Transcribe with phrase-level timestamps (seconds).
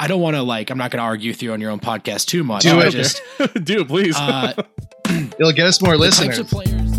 [0.00, 0.70] I don't want to like.
[0.70, 2.62] I'm not going to argue with you on your own podcast too much.
[2.62, 2.90] Do it.
[2.92, 3.20] Just,
[3.64, 4.14] Do it, please.
[4.16, 4.52] uh,
[5.08, 6.38] It'll get us more types listeners.
[6.38, 6.98] of players.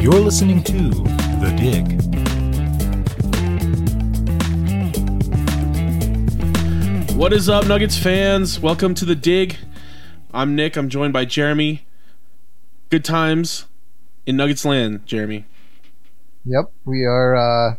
[0.00, 0.72] You're listening to
[1.40, 1.98] The Dig.
[7.16, 8.58] what is up, Nuggets fans?
[8.60, 9.56] Welcome to the Dig.
[10.34, 10.76] I'm Nick.
[10.76, 11.84] I'm joined by Jeremy.
[12.90, 13.66] Good times
[14.26, 15.46] in Nuggets land, Jeremy.
[16.44, 17.74] Yep, we are uh,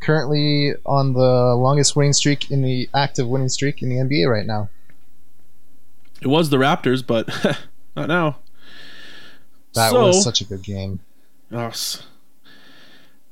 [0.00, 4.46] currently on the longest winning streak in the active winning streak in the NBA right
[4.46, 4.68] now.
[6.20, 7.28] It was the Raptors, but
[7.96, 8.38] not now.
[9.74, 11.00] That So- was such a good game.
[11.52, 11.70] Oh,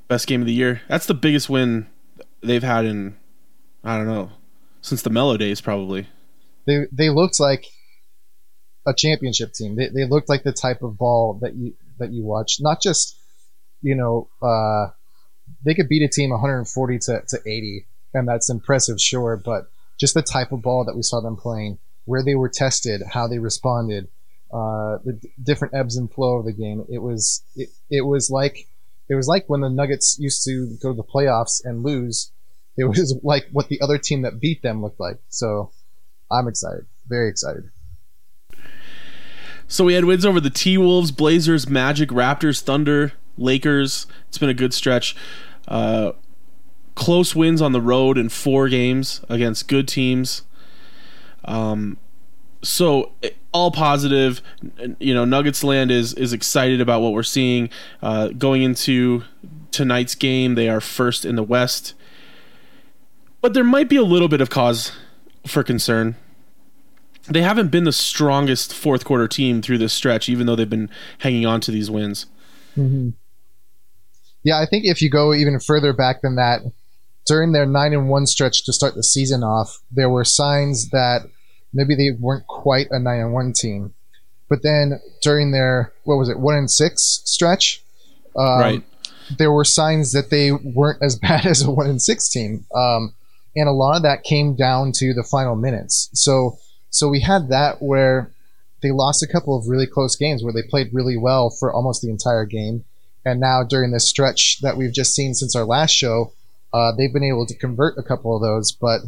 [0.09, 0.83] best game of the year.
[0.89, 1.87] That's the biggest win
[2.43, 3.17] they've had in
[3.83, 4.31] I don't know
[4.83, 6.07] since the Melo days, probably.
[6.67, 7.67] They they looked like
[8.87, 9.77] a championship team.
[9.77, 12.59] They they looked like the type of ball that you that you watch.
[12.61, 13.17] Not just
[13.83, 14.93] you know uh,
[15.65, 19.37] they could beat a team 140 to, to 80, and that's impressive, sure.
[19.37, 23.03] But just the type of ball that we saw them playing, where they were tested,
[23.13, 24.09] how they responded,
[24.53, 26.85] uh, the d- different ebbs and flow of the game.
[26.89, 28.67] It was it, it was like
[29.09, 32.31] it was like when the Nuggets used to go to the playoffs and lose.
[32.77, 35.19] It was like what the other team that beat them looked like.
[35.29, 35.73] So
[36.31, 37.71] I'm excited, very excited.
[39.67, 44.07] So we had wins over the T Wolves, Blazers, Magic, Raptors, Thunder, Lakers.
[44.29, 45.17] It's been a good stretch.
[45.67, 46.13] Uh,
[46.95, 50.43] close wins on the road in four games against good teams.
[51.45, 51.99] Um,
[52.63, 54.43] so eh, all positive.
[54.99, 57.71] You know, Nuggets land is is excited about what we're seeing
[58.03, 59.25] uh, going into
[59.71, 60.55] tonight's game.
[60.55, 61.95] They are first in the West,
[63.41, 64.93] but there might be a little bit of cause
[65.47, 66.17] for concern
[67.29, 70.91] they haven't been the strongest fourth quarter team through this stretch, even though they've been
[71.19, 72.27] hanging on to these wins.
[74.45, 76.61] Yeah, I think if you go even further back than that,
[77.27, 81.23] during their nine and one stretch to start the season off, there were signs that
[81.73, 83.95] maybe they weren't quite a nine and one team.
[84.49, 87.83] But then during their what was it one and six stretch,
[88.37, 88.83] um, right.
[89.39, 93.15] there were signs that they weren't as bad as a one and six team, um,
[93.57, 96.11] and a lot of that came down to the final minutes.
[96.13, 96.59] So,
[96.91, 98.31] so we had that where
[98.83, 102.03] they lost a couple of really close games where they played really well for almost
[102.03, 102.85] the entire game,
[103.25, 106.33] and now during this stretch that we've just seen since our last show,
[106.73, 108.73] uh, they've been able to convert a couple of those.
[108.73, 109.01] But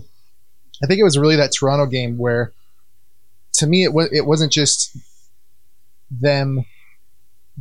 [0.83, 2.53] I think it was really that Toronto game where,
[3.55, 4.97] to me, it was it wasn't just
[6.11, 6.65] them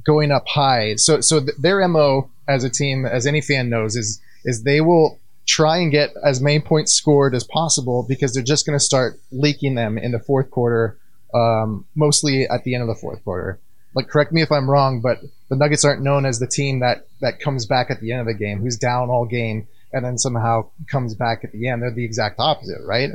[0.06, 0.96] going up high.
[0.96, 4.82] So so th- their mo as a team, as any fan knows, is is they
[4.82, 8.84] will try and get as many points scored as possible because they're just going to
[8.84, 10.98] start leaking them in the fourth quarter,
[11.34, 13.60] um, mostly at the end of the fourth quarter.
[13.94, 15.20] Like, correct me if I'm wrong, but
[15.50, 18.28] the Nuggets aren't known as the team that that comes back at the end of
[18.28, 21.82] the game, who's down all game and then somehow comes back at the end.
[21.82, 23.12] They're the exact opposite, right?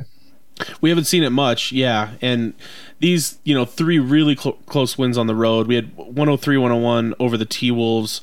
[0.80, 2.12] We haven't seen it much, yeah.
[2.22, 2.54] And
[3.00, 5.66] these, you know, three really cl- close wins on the road.
[5.66, 8.22] We had 103 101 over the T Wolves.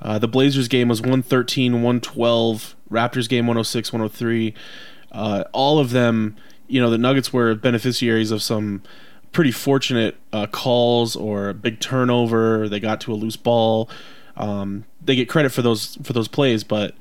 [0.00, 2.74] Uh, the Blazers game was 113 112.
[2.90, 4.54] Raptors game 106 103.
[5.12, 6.36] Uh, all of them,
[6.68, 8.82] you know, the Nuggets were beneficiaries of some
[9.32, 12.68] pretty fortunate uh, calls or a big turnover.
[12.68, 13.88] They got to a loose ball.
[14.36, 16.94] Um, they get credit for those for those plays, but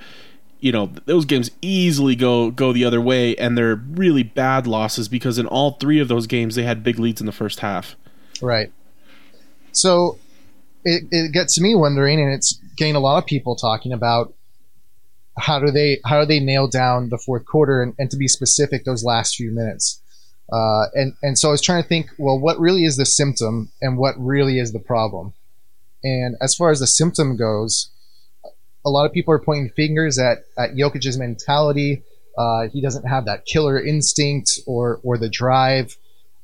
[0.59, 5.07] you know those games easily go go the other way, and they're really bad losses
[5.07, 7.95] because in all three of those games they had big leads in the first half.
[8.41, 8.71] Right.
[9.71, 10.17] So
[10.83, 14.33] it, it gets me wondering, and it's getting a lot of people talking about
[15.37, 18.27] how do they how do they nail down the fourth quarter and, and to be
[18.27, 20.01] specific, those last few minutes.
[20.51, 23.71] Uh, and and so I was trying to think, well, what really is the symptom
[23.81, 25.33] and what really is the problem?
[26.03, 27.91] And as far as the symptom goes,
[28.85, 32.03] a lot of people are pointing fingers at at Jokic's mentality.
[32.37, 35.97] Uh, he doesn't have that killer instinct or or the drive.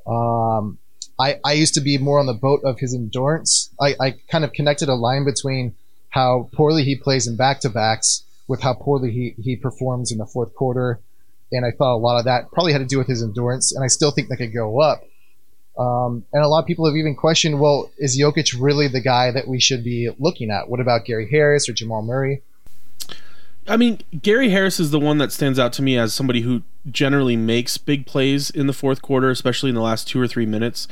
[0.06, 0.78] Um,
[1.18, 3.70] I, I used to be more on the boat of his endurance.
[3.80, 5.76] I, I kind of connected a line between
[6.10, 10.18] how poorly he plays in back to backs with how poorly he, he performs in
[10.18, 11.00] the fourth quarter.
[11.56, 13.74] And I thought a lot of that probably had to do with his endurance.
[13.74, 15.04] And I still think that could go up.
[15.78, 19.32] Um, and a lot of people have even questioned well, is Jokic really the guy
[19.32, 20.70] that we should be looking at?
[20.70, 22.44] What about Gary Harris or Jamal Murray?
[23.68, 26.62] I mean, Gary Harris is the one that stands out to me as somebody who
[26.92, 30.46] generally makes big plays in the fourth quarter, especially in the last two or three
[30.46, 30.88] minutes.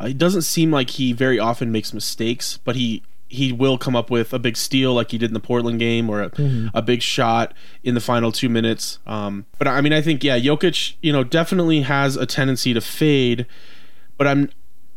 [0.00, 3.02] Uh, it doesn't seem like he very often makes mistakes, but he
[3.34, 6.08] he will come up with a big steal like he did in the Portland game
[6.08, 6.68] or a, mm-hmm.
[6.74, 7.52] a big shot
[7.82, 8.98] in the final two minutes.
[9.06, 12.80] Um, but I mean, I think yeah, Jokic, you know, definitely has a tendency to
[12.80, 13.46] fade.
[14.16, 14.50] But I'm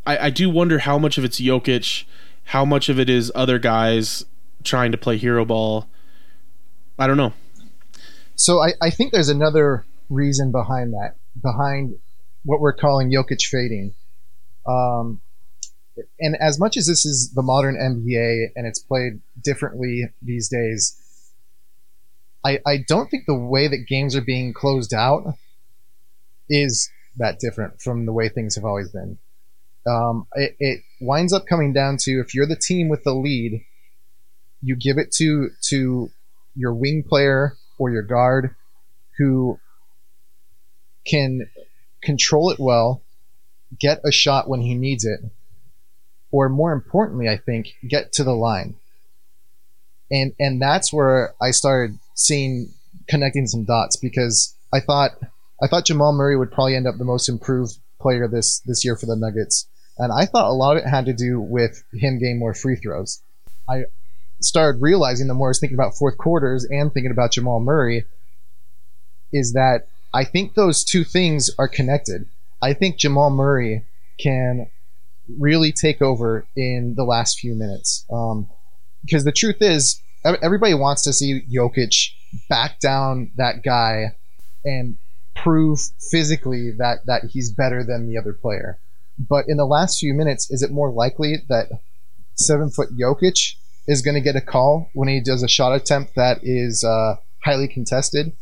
[0.06, 2.06] I, I do wonder how much of it's Jokic,
[2.46, 4.26] how much of it is other guys
[4.64, 5.88] trying to play hero ball.
[6.98, 7.34] I don't know.
[8.36, 11.96] So I, I think there's another reason behind that, behind
[12.46, 13.94] what we're calling Jokic fading.
[14.66, 15.22] Um,
[16.20, 21.00] and as much as this is the modern NBA and it's played differently these days,
[22.46, 25.24] I, I don't think the way that games are being closed out
[26.50, 29.18] is that different from the way things have always been.
[29.86, 33.64] Um, it, it winds up coming down to if you're the team with the lead,
[34.62, 36.12] you give it to to
[36.56, 38.56] your wing player or your guard
[39.18, 39.60] who
[41.06, 41.50] can
[42.02, 43.02] control it well,
[43.80, 45.20] get a shot when he needs it,
[46.32, 48.76] or more importantly, I think, get to the line.
[50.12, 52.74] And and that's where I started seeing
[53.08, 55.12] connecting some dots because I thought
[55.62, 58.96] I thought Jamal Murray would probably end up the most improved player this this year
[58.96, 59.68] for the Nuggets.
[59.98, 62.76] And I thought a lot of it had to do with him getting more free
[62.76, 63.22] throws.
[63.68, 63.86] I
[64.40, 68.06] started realizing the more I was thinking about fourth quarters and thinking about Jamal Murray
[69.34, 72.28] is that I think those two things are connected.
[72.62, 73.86] I think Jamal Murray
[74.20, 74.68] can
[75.40, 78.06] really take over in the last few minutes.
[78.12, 78.50] Um,
[79.04, 82.10] because the truth is, everybody wants to see Jokic
[82.50, 84.16] back down that guy
[84.66, 84.98] and
[85.36, 85.80] prove
[86.12, 88.80] physically that, that he's better than the other player.
[89.18, 91.70] But in the last few minutes, is it more likely that
[92.36, 93.56] seven foot Jokic
[93.88, 97.16] is going to get a call when he does a shot attempt that is uh,
[97.44, 98.34] highly contested?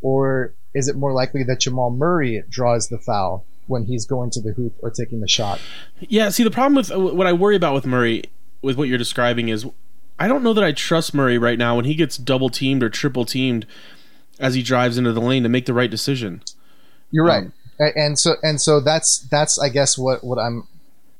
[0.00, 4.40] Or is it more likely that Jamal Murray draws the foul when he's going to
[4.40, 5.60] the hoop or taking the shot?
[6.00, 8.24] Yeah, see, the problem with what I worry about with Murray,
[8.62, 9.66] with what you're describing, is
[10.18, 12.90] I don't know that I trust Murray right now when he gets double teamed or
[12.90, 13.66] triple teamed
[14.38, 16.42] as he drives into the lane to make the right decision.
[17.10, 17.44] You're right.
[17.44, 20.68] Um, and so and so that's that's I guess what what I'm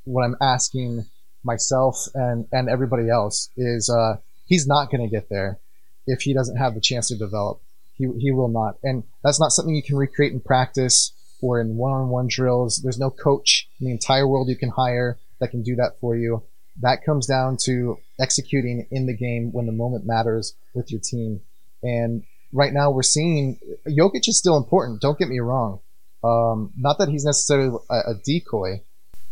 [0.05, 1.05] what I'm asking
[1.43, 5.59] myself and and everybody else is uh, he's not going to get there
[6.07, 7.61] if he doesn't have the chance to develop.
[7.93, 11.11] He he will not, and that's not something you can recreate in practice
[11.45, 12.81] or in one-on-one drills.
[12.81, 16.15] There's no coach in the entire world you can hire that can do that for
[16.15, 16.41] you.
[16.81, 21.41] That comes down to executing in the game when the moment matters with your team.
[21.83, 25.01] And right now we're seeing Jokic is still important.
[25.01, 25.79] Don't get me wrong.
[26.23, 28.81] Um, not that he's necessarily a, a, decoy.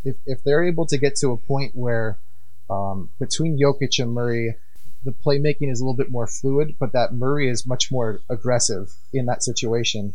[0.04, 2.20] If, if they're able to get to a point where
[2.70, 4.56] um, between Jokic and Murray,
[5.04, 8.94] the playmaking is a little bit more fluid, but that Murray is much more aggressive
[9.12, 10.14] in that situation.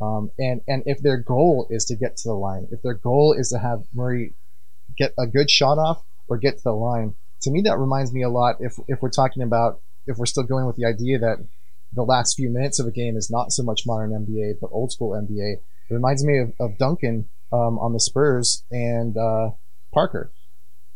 [0.00, 3.34] Um, and and if their goal is to get to the line, if their goal
[3.38, 4.34] is to have Murray
[4.96, 8.22] get a good shot off or get to the line, to me that reminds me
[8.22, 8.56] a lot.
[8.60, 11.38] If if we're talking about if we're still going with the idea that
[11.92, 14.92] the last few minutes of a game is not so much modern NBA but old
[14.92, 19.50] school NBA, it reminds me of, of Duncan um, on the Spurs and uh,
[19.92, 20.30] Parker.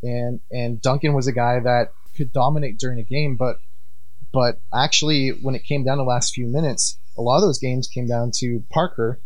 [0.02, 3.56] And and Duncan was a guy that could dominate during a game, but
[4.32, 7.58] but actually when it came down to the last few minutes, a lot of those
[7.58, 9.20] games came down to Parker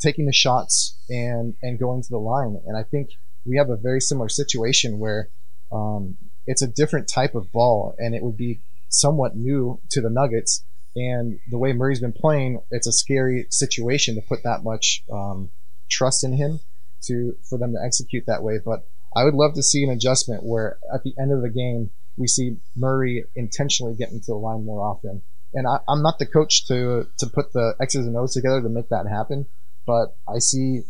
[0.00, 2.60] taking the shots and and going to the line.
[2.66, 3.10] And I think
[3.46, 5.28] we have a very similar situation where
[5.72, 6.16] um,
[6.46, 10.64] it's a different type of ball, and it would be somewhat new to the Nuggets
[10.96, 15.50] and the way Murray's been playing, it's a scary situation to put that much um,
[15.90, 16.60] trust in him
[17.02, 18.58] to for them to execute that way.
[18.64, 21.90] But I would love to see an adjustment where at the end of the game
[22.16, 25.22] we see Murray intentionally getting to the line more often.
[25.54, 28.68] And I, am not the coach to to put the X's and O's together to
[28.68, 29.46] make that happen,
[29.86, 30.82] but I see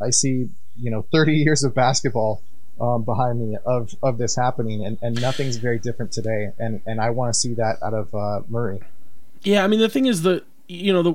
[0.00, 2.42] I see you know 30 years of basketball
[2.80, 6.52] um, behind me of of this happening, and, and nothing's very different today.
[6.58, 8.80] And and I want to see that out of uh, Murray.
[9.42, 11.14] Yeah, I mean the thing is the you know the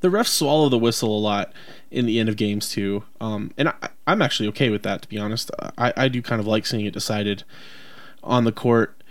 [0.00, 1.52] the refs swallow the whistle a lot
[1.90, 5.08] in the end of games too, um, and I, I'm actually okay with that to
[5.08, 5.50] be honest.
[5.76, 7.44] I, I do kind of like seeing it decided
[8.22, 9.02] on the court.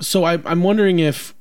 [0.00, 1.34] So I, I'm wondering if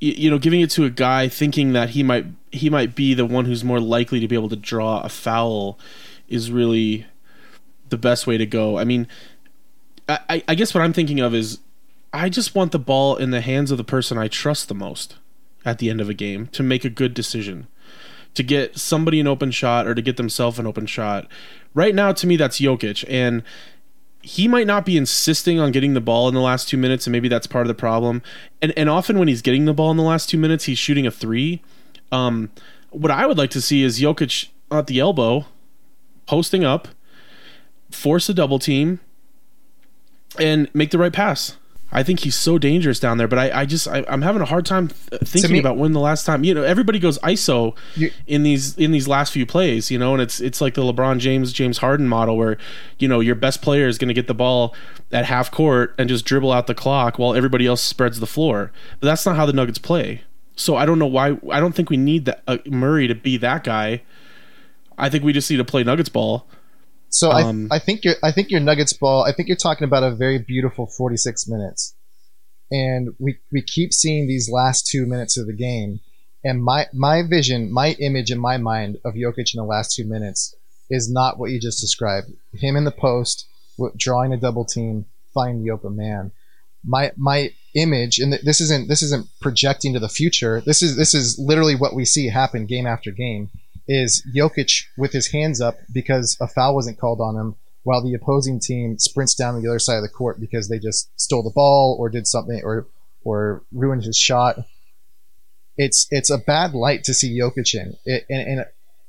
[0.00, 3.26] you know giving it to a guy thinking that he might he might be the
[3.26, 5.78] one who's more likely to be able to draw a foul
[6.28, 7.06] is really
[7.90, 8.78] the best way to go.
[8.78, 9.06] I mean,
[10.08, 11.58] I, I guess what I'm thinking of is
[12.12, 15.16] I just want the ball in the hands of the person I trust the most
[15.64, 17.66] at the end of a game to make a good decision,
[18.34, 21.28] to get somebody an open shot or to get themselves an open shot.
[21.74, 23.42] Right now, to me, that's Jokic, and
[24.22, 27.12] he might not be insisting on getting the ball in the last two minutes, and
[27.12, 28.22] maybe that's part of the problem.
[28.60, 31.06] And and often when he's getting the ball in the last two minutes, he's shooting
[31.06, 31.62] a three.
[32.12, 32.50] Um,
[32.90, 35.46] what I would like to see is Jokic at the elbow,
[36.26, 36.88] posting up,
[37.90, 39.00] force a double team,
[40.38, 41.56] and make the right pass.
[41.92, 44.44] I think he's so dangerous down there, but I, I just I, am having a
[44.44, 47.74] hard time th- thinking me- about when the last time you know everybody goes ISO
[48.26, 51.18] in these in these last few plays, you know, and it's it's like the LeBron
[51.18, 52.58] James James Harden model where
[52.98, 54.74] you know your best player is going to get the ball
[55.10, 58.70] at half court and just dribble out the clock while everybody else spreads the floor.
[59.00, 60.22] But that's not how the Nuggets play.
[60.54, 63.36] So I don't know why I don't think we need that uh, Murray to be
[63.38, 64.02] that guy.
[64.96, 66.46] I think we just need to play Nuggets ball.
[67.10, 69.24] So Um, I, I think your I think your Nuggets ball.
[69.24, 71.94] I think you're talking about a very beautiful 46 minutes,
[72.70, 76.00] and we we keep seeing these last two minutes of the game,
[76.44, 80.04] and my my vision, my image in my mind of Jokic in the last two
[80.04, 80.54] minutes
[80.88, 82.28] is not what you just described.
[82.54, 83.46] Him in the post,
[83.96, 86.32] drawing a double team, find the open man.
[86.84, 90.62] My my image, and this isn't this isn't projecting to the future.
[90.64, 93.50] This is this is literally what we see happen game after game
[93.90, 98.14] is Jokic with his hands up because a foul wasn't called on him, while the
[98.14, 101.50] opposing team sprints down the other side of the court because they just stole the
[101.50, 102.86] ball or did something or
[103.24, 104.60] or ruined his shot.
[105.76, 108.66] It's it's a bad light to see Jokic in, it, and, and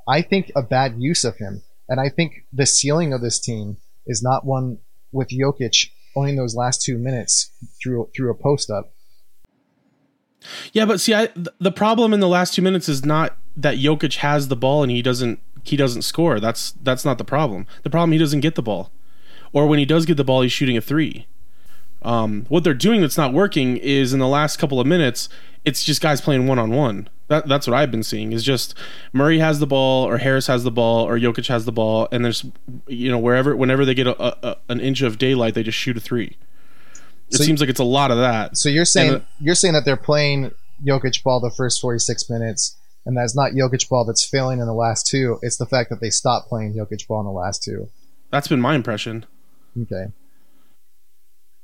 [0.08, 1.62] I think a bad use of him.
[1.88, 4.80] And I think the ceiling of this team is not one
[5.12, 8.94] with Jokic owning those last two minutes through through a post up.
[10.74, 13.78] Yeah, but see, I th- the problem in the last two minutes is not that
[13.78, 16.40] Jokic has the ball and he doesn't he doesn't score.
[16.40, 17.68] That's that's not the problem.
[17.84, 18.92] The problem he doesn't get the ball,
[19.54, 21.28] or when he does get the ball, he's shooting a three.
[22.04, 25.30] Um, what they're doing that's not working is in the last couple of minutes,
[25.64, 27.08] it's just guys playing one on one.
[27.28, 28.74] That that's what I've been seeing is just
[29.14, 32.26] Murray has the ball, or Harris has the ball, or Jokic has the ball, and
[32.26, 32.44] there's
[32.88, 35.96] you know wherever whenever they get a, a, an inch of daylight, they just shoot
[35.96, 36.38] a three.
[37.30, 38.58] It So- seems like it's a lot of that.
[38.58, 40.52] So you're saying you're saying that they're playing
[40.84, 44.74] Jokic ball the first 46 minutes, and that's not Jokic ball that's failing in the
[44.74, 45.40] last two.
[45.42, 47.90] It's the fact that they stopped playing Jokic ball in the last two.
[48.32, 49.26] That's been my impression.
[49.80, 50.06] Okay.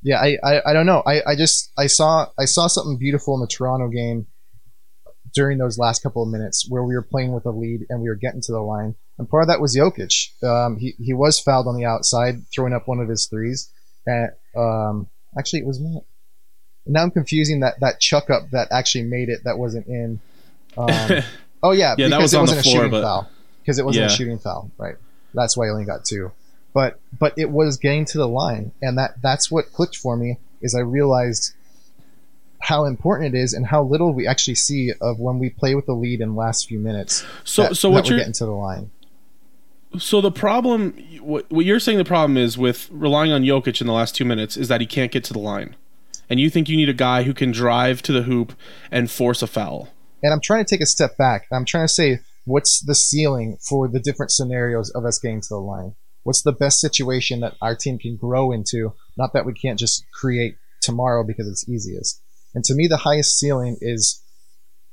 [0.01, 1.03] Yeah, I, I, I don't know.
[1.05, 4.27] I, I just I saw I saw something beautiful in the Toronto game
[5.33, 8.09] during those last couple of minutes where we were playing with a lead and we
[8.09, 8.95] were getting to the line.
[9.17, 10.43] And part of that was Jokic.
[10.43, 13.71] Um, he, he was fouled on the outside, throwing up one of his threes.
[14.05, 16.03] And um, actually, it was not.
[16.85, 20.21] Now I'm confusing that, that chuck up that actually made it that wasn't in.
[20.77, 21.23] Um,
[21.63, 23.29] oh yeah, Yeah, that because was it on wasn't a floor, shooting but- foul.
[23.61, 24.95] Because it wasn't a shooting foul, right?
[25.33, 26.31] That's why I only got two
[26.77, 30.37] but but it was getting to the line and that that's what clicked for me
[30.61, 31.53] is i realized
[32.59, 35.87] how important it is and how little we actually see of when we play with
[35.87, 38.51] the lead in the last few minutes So that, so what you're getting to the
[38.51, 38.91] line
[39.97, 43.87] So the problem, what, what you're saying, the problem is with relying on Jokic in
[43.87, 45.75] the last two minutes is that he can't get to the line,
[46.29, 48.53] and you think you need a guy who can drive to the hoop
[48.91, 49.89] and force a foul.
[50.23, 51.47] And i'm trying to take a step back.
[51.51, 55.49] I'm trying to say what's the ceiling for the different scenarios of us getting to
[55.49, 55.95] the line?
[56.23, 58.93] What's the best situation that our team can grow into?
[59.17, 62.21] Not that we can't just create tomorrow because it's easiest.
[62.55, 64.21] And to me the highest ceiling is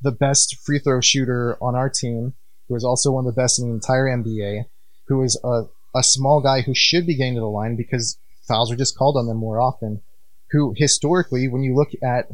[0.02, 2.34] the best free throw shooter on our team
[2.68, 4.64] who is also one of the best in the entire nba
[5.08, 5.64] who is a,
[5.94, 9.16] a small guy who should be getting to the line because fouls are just called
[9.16, 10.02] on them more often
[10.50, 12.28] who historically when you look at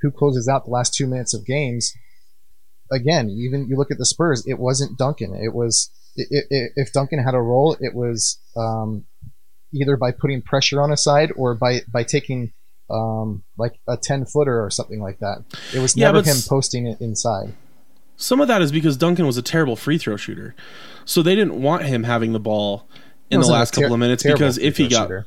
[0.00, 1.94] who closes out the last two minutes of games
[2.92, 5.34] again, even you look at the Spurs, it wasn't Duncan.
[5.34, 9.04] It was i i if Duncan had a role, it was um,
[9.72, 12.52] either by putting pressure on a side or by by taking
[12.90, 15.44] um, like a ten footer or something like that.
[15.74, 17.54] It was Yeah, never him posting it inside.
[18.16, 20.54] Some of that is because Duncan was a terrible free throw shooter,
[21.04, 22.86] so they didn't want him having the ball
[23.30, 25.26] in the last couple of minutes because if he got, shooter.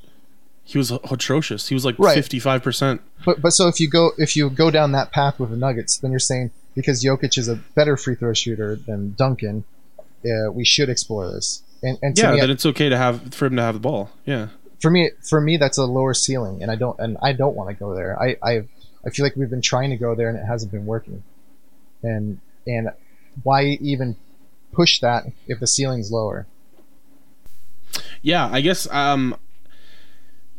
[0.64, 1.68] he was atrocious.
[1.68, 3.02] He was like fifty five percent.
[3.26, 5.98] But but so if you go if you go down that path with the Nuggets,
[5.98, 9.64] then you're saying because Jokic is a better free throw shooter than Duncan,
[10.26, 11.64] uh, we should explore this.
[11.82, 14.12] And and Yeah, me, then it's okay to have for him to have the ball.
[14.26, 14.50] Yeah.
[14.82, 17.70] for me for me that's a lower ceiling and i don't and i don't want
[17.70, 18.68] to go there i i
[19.06, 21.24] i feel like we've been trying to go there and it hasn't been working
[22.04, 22.90] and and
[23.44, 24.18] why even
[24.74, 26.46] push that if the ceiling's lower
[28.22, 29.36] yeah, I guess um,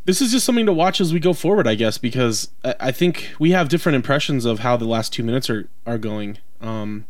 [0.06, 1.66] this is just something to watch as we go forward.
[1.66, 5.50] I guess because I, think we have different impressions of how the last two minutes
[5.50, 7.06] are are going, um,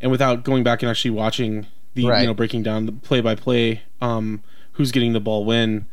[0.00, 2.20] and without going back and actually watching the Right.
[2.22, 5.86] you know breaking down the play by play, um, who's getting the ball when,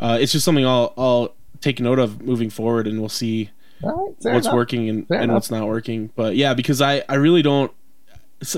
[0.00, 3.50] uh, it's just something I'll I'll take note of moving forward, and we'll see
[3.82, 4.54] right, what's enough.
[4.54, 5.34] working and, Fair and enough.
[5.34, 6.10] what's not working.
[6.16, 7.70] But yeah, because I, I really don't.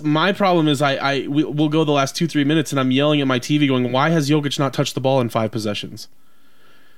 [0.02, 2.90] my problem is I, I we, we'll go the last two three minutes and I'm
[2.92, 6.06] yelling at my TV going, why has Jokic not touched the ball in five possessions?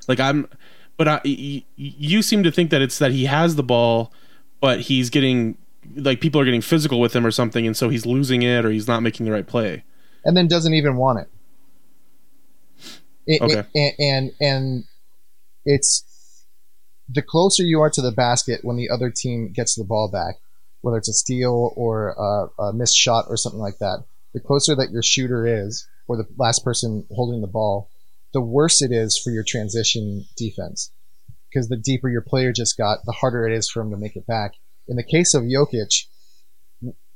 [0.09, 0.49] Like I'm,
[0.97, 4.13] but I, y- you seem to think that it's that he has the ball,
[4.61, 5.57] but he's getting
[5.97, 8.71] like people are getting physical with him or something, and so he's losing it or
[8.71, 9.85] he's not making the right play.
[10.25, 11.29] and then doesn't even want it.
[13.27, 13.65] It- Okay.
[13.75, 14.85] it- and and
[15.65, 16.05] it's
[17.09, 20.37] the closer you are to the basket when the other team gets the ball back,
[20.81, 22.11] whether it's a steal or
[22.59, 24.05] a, a missed shot or something like that.
[24.35, 27.91] The closer that your shooter is, or the last person holding the ball,
[28.33, 30.91] the worse it is for your transition defense.
[31.49, 34.17] Because the deeper your player just got, the harder it is for him to make
[34.17, 34.53] it back.
[34.89, 36.07] In the case of Jokic,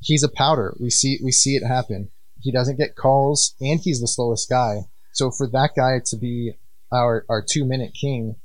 [0.00, 0.76] he's a powder.
[0.78, 2.10] We see we see it happen.
[2.40, 4.82] He doesn't get calls, and he's the slowest guy.
[5.12, 6.52] So for that guy to be
[6.92, 8.36] our our two minute king,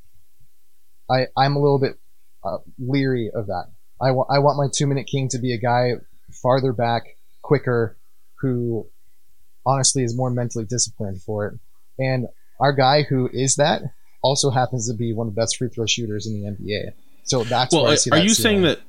[1.10, 2.00] I I'm a little bit
[2.44, 3.66] uh, leery of that.
[4.02, 5.96] I want I want my two minute king to be a guy
[6.42, 7.04] farther back,
[7.42, 7.98] quicker,
[8.36, 8.88] who
[9.66, 11.60] honestly is more mentally disciplined for it.
[12.00, 12.28] And
[12.62, 13.82] our guy who is that
[14.22, 16.94] also happens to be one of the best free throw shooters in the NBA.
[17.24, 18.80] So that's Well, where I are see that you saying that?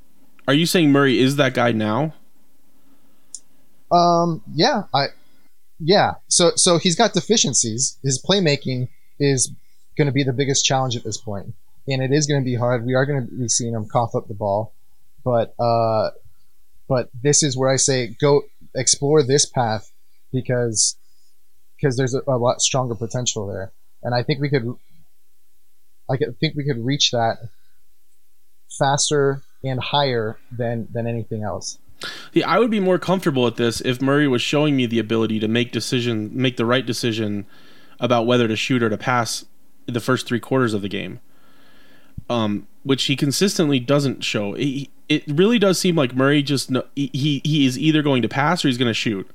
[0.47, 2.15] Are you saying Murray is that guy now?
[3.91, 5.07] Um, yeah, I,
[5.79, 6.15] yeah.
[6.29, 7.99] So, so he's got deficiencies.
[8.03, 8.89] His playmaking
[9.19, 9.53] is
[9.97, 11.55] going to be the biggest challenge at this point,
[11.87, 12.87] and it is going to be hard.
[12.87, 14.73] We are going to be seeing him cough up the ball,
[15.25, 16.11] but, uh,
[16.89, 18.43] but this is where I say go
[18.75, 19.93] explore this path
[20.33, 20.97] because,
[21.83, 23.73] because there's a, a lot stronger potential there,
[24.03, 24.75] and I think we could,
[26.09, 27.39] I think we could reach that
[28.79, 31.79] faster and higher than than anything else.
[32.33, 35.39] Yeah, I would be more comfortable with this if Murray was showing me the ability
[35.41, 37.47] to make decision, make the right decision
[38.01, 39.45] about whether to shoot or to pass
[39.87, 41.21] the first three quarters of the game.
[42.31, 44.55] Um, which he consistently doesn't show.
[44.55, 48.65] He, it really does seem like Murray just he he is either going to pass
[48.65, 49.29] or he's going to shoot,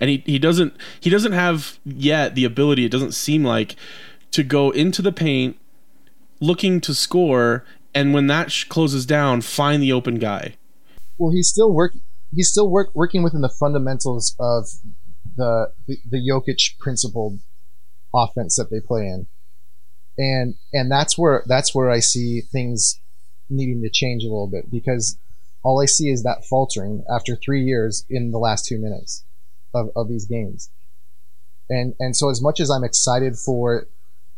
[0.00, 2.84] and he he doesn't he doesn't have yet the ability.
[2.84, 3.76] It doesn't seem like
[4.32, 5.56] to go into the paint,
[6.40, 10.56] looking to score, and when that sh- closes down, find the open guy.
[11.18, 11.92] well he's still work
[12.32, 14.68] he's still work working within the fundamentals of
[15.36, 17.38] the the, the Jokic principled
[18.14, 19.26] offense that they play in.
[20.16, 23.00] And and that's where that's where I see things
[23.50, 25.18] needing to change a little bit because
[25.62, 29.24] all I see is that faltering after three years in the last two minutes
[29.74, 30.70] of, of these games.
[31.68, 33.86] And and so as much as I'm excited for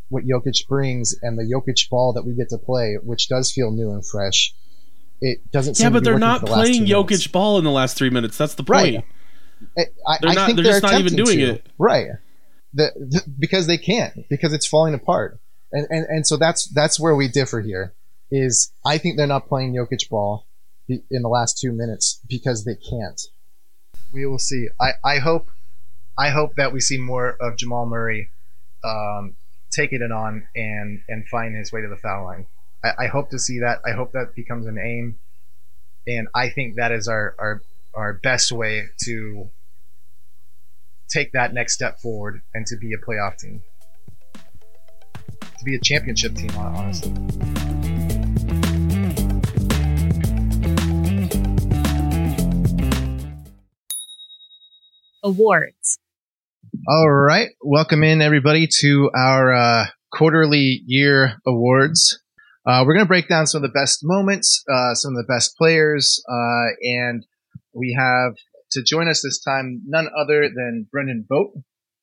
[0.08, 3.72] what Jokic brings and the Jokic ball that we get to play, which does feel
[3.72, 4.54] new and fresh,
[5.20, 5.78] it doesn't.
[5.80, 7.26] Yeah, but they're not the playing Jokic minutes.
[7.26, 8.38] ball in the last three minutes.
[8.38, 9.04] That's the point.
[9.76, 11.44] I, I, They're I not- think they're they're, just not even doing to.
[11.54, 11.66] it.
[11.78, 12.08] right?
[12.74, 15.40] The, the, because they can't because it's falling apart,
[15.72, 17.94] and, and and so that's that's where we differ here.
[18.30, 20.46] Is I think they're not playing Jokic ball
[20.88, 23.20] in the last two minutes because they can't.
[24.12, 24.68] We will see.
[24.80, 25.50] I, I hope
[26.18, 28.30] I hope that we see more of Jamal Murray
[28.82, 29.36] um,
[29.70, 32.46] taking it on and and find his way to the foul line.
[32.82, 33.80] I, I hope to see that.
[33.84, 35.18] I hope that becomes an aim,
[36.06, 37.62] and I think that is our our
[37.94, 39.50] our best way to
[41.08, 43.62] take that next step forward and to be a playoff team,
[44.34, 46.50] to be a championship team.
[46.56, 47.12] Honestly,
[55.26, 55.98] Awards.
[56.88, 57.48] all right.
[57.60, 62.22] Welcome in everybody to our uh, quarterly year awards.
[62.64, 65.26] Uh, we're going to break down some of the best moments, uh, some of the
[65.32, 67.26] best players, uh, and
[67.72, 68.34] we have
[68.70, 71.56] to join us this time none other than Brendan Vogt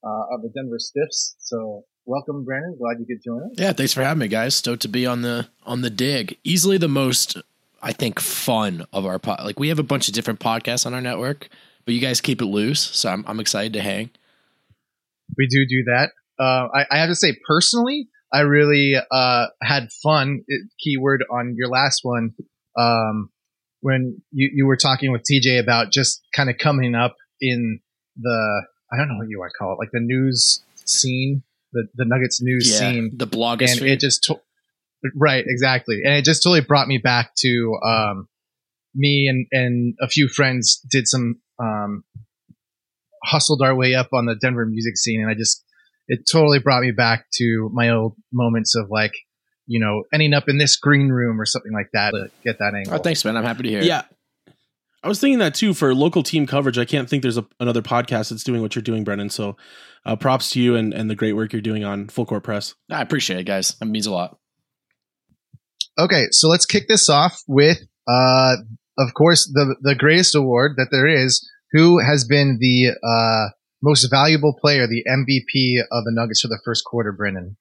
[0.04, 1.36] uh, of the Denver Stiffs.
[1.40, 2.76] So, welcome, Brendan.
[2.78, 3.52] Glad you could join us.
[3.58, 4.54] Yeah, thanks for having me, guys.
[4.54, 6.38] Stoked to be on the on the dig.
[6.44, 7.38] Easily the most,
[7.82, 9.46] I think, fun of our pod.
[9.46, 11.48] Like we have a bunch of different podcasts on our network,
[11.86, 14.10] but you guys keep it loose, so I'm I'm excited to hang.
[15.38, 16.12] we do do that.
[16.39, 20.41] Uh, I, I have to say, personally, I really uh, had fun.
[20.48, 22.32] it- Keyword on your last one
[22.78, 23.30] um,
[23.82, 27.80] when you, you were talking with TJ about just kind of coming up in
[28.17, 31.88] the I don't know what you want to call it, like the news scene, the
[31.96, 33.89] the Nuggets news Yeah, scene, the and blogosphere.
[33.91, 34.39] it just to-
[35.15, 38.28] right exactly, and it just totally brought me back to um,
[38.96, 42.04] me and and a few friends did some um,
[43.24, 45.63] hustled our way up on the Denver music scene, and I just
[46.08, 49.13] it totally brought me back to my old moments of like
[49.66, 52.74] you know ending up in this green room or something like that to get that
[52.76, 52.96] angle.
[52.96, 53.38] oh, thanks, man.
[53.38, 53.80] I'm happy to hear.
[53.80, 53.86] it.
[53.86, 54.04] Yeah.
[55.04, 56.78] I was thinking that too for local team coverage.
[56.78, 59.30] I can't think there's a, another podcast that's doing what you're doing, Brennan.
[59.30, 59.58] So
[60.06, 62.74] uh, props to you and, and the great work you're doing on Full Court Press.
[62.89, 63.76] I appreciate it, guys.
[63.80, 64.38] That means a lot.
[66.00, 68.56] Okay, so let's kick this off with, uh,
[68.97, 71.49] of course, the the greatest award that there is.
[71.71, 73.49] Who has been the uh,
[73.82, 77.58] most valuable player, the MVP of the Nuggets for the first quarter, Brennan?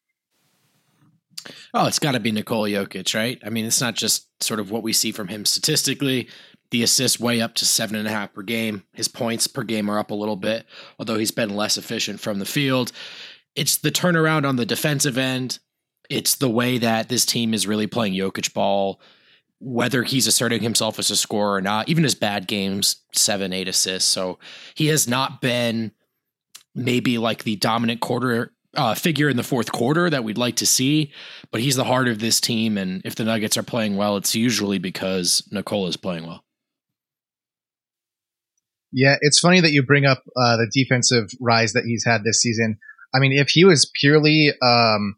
[1.75, 3.41] Oh, it's got to be Nikola Jokic, right?
[3.45, 6.29] I mean, it's not just sort of what we see from him statistically.
[6.71, 8.85] The assists way up to seven and a half per game.
[8.93, 10.67] His points per game are up a little bit,
[10.99, 12.93] although he's been less efficient from the field.
[13.55, 15.59] It's the turnaround on the defensive end.
[16.09, 19.01] It's the way that this team is really playing Jokic ball,
[19.63, 21.89] whether he's asserting himself as a scorer or not.
[21.89, 24.11] Even his bad games, seven, eight assists.
[24.11, 24.39] So
[24.75, 25.93] he has not been
[26.75, 30.67] maybe like the dominant quarter uh, figure in the fourth quarter that we'd like to
[30.67, 31.13] see,
[31.51, 32.77] but he's the heart of this team.
[32.77, 36.43] And if the Nuggets are playing well, it's usually because Nikola is playing well.
[38.93, 42.41] Yeah, it's funny that you bring up uh, the defensive rise that he's had this
[42.41, 42.79] season.
[43.15, 45.17] I mean, if he was purely um,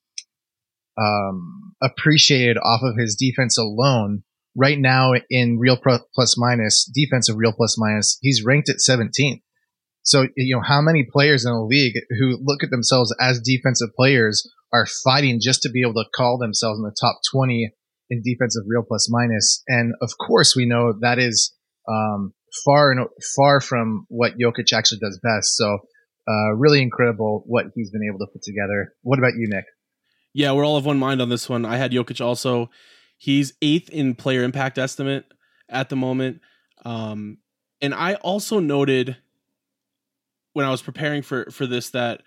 [1.01, 4.23] um, appreciated off of his defense alone,
[4.57, 9.41] right now in real plus minus, defensive real plus minus, he's ranked at 17th.
[10.03, 13.89] So, you know, how many players in the league who look at themselves as defensive
[13.97, 17.73] players are fighting just to be able to call themselves in the top 20
[18.11, 19.63] in defensive real plus minus?
[19.67, 21.55] And of course, we know that is
[21.89, 25.57] um, far and far from what Jokic actually does best.
[25.57, 25.79] So,
[26.29, 28.95] uh, really incredible what he's been able to put together.
[29.03, 29.65] What about you, Nick?
[30.33, 31.65] Yeah, we're all of one mind on this one.
[31.65, 32.71] I had Jokic also.
[33.17, 35.27] He's eighth in player impact estimate
[35.69, 36.41] at the moment.
[36.85, 37.39] Um,
[37.81, 39.17] and I also noted
[40.53, 42.23] when I was preparing for for this that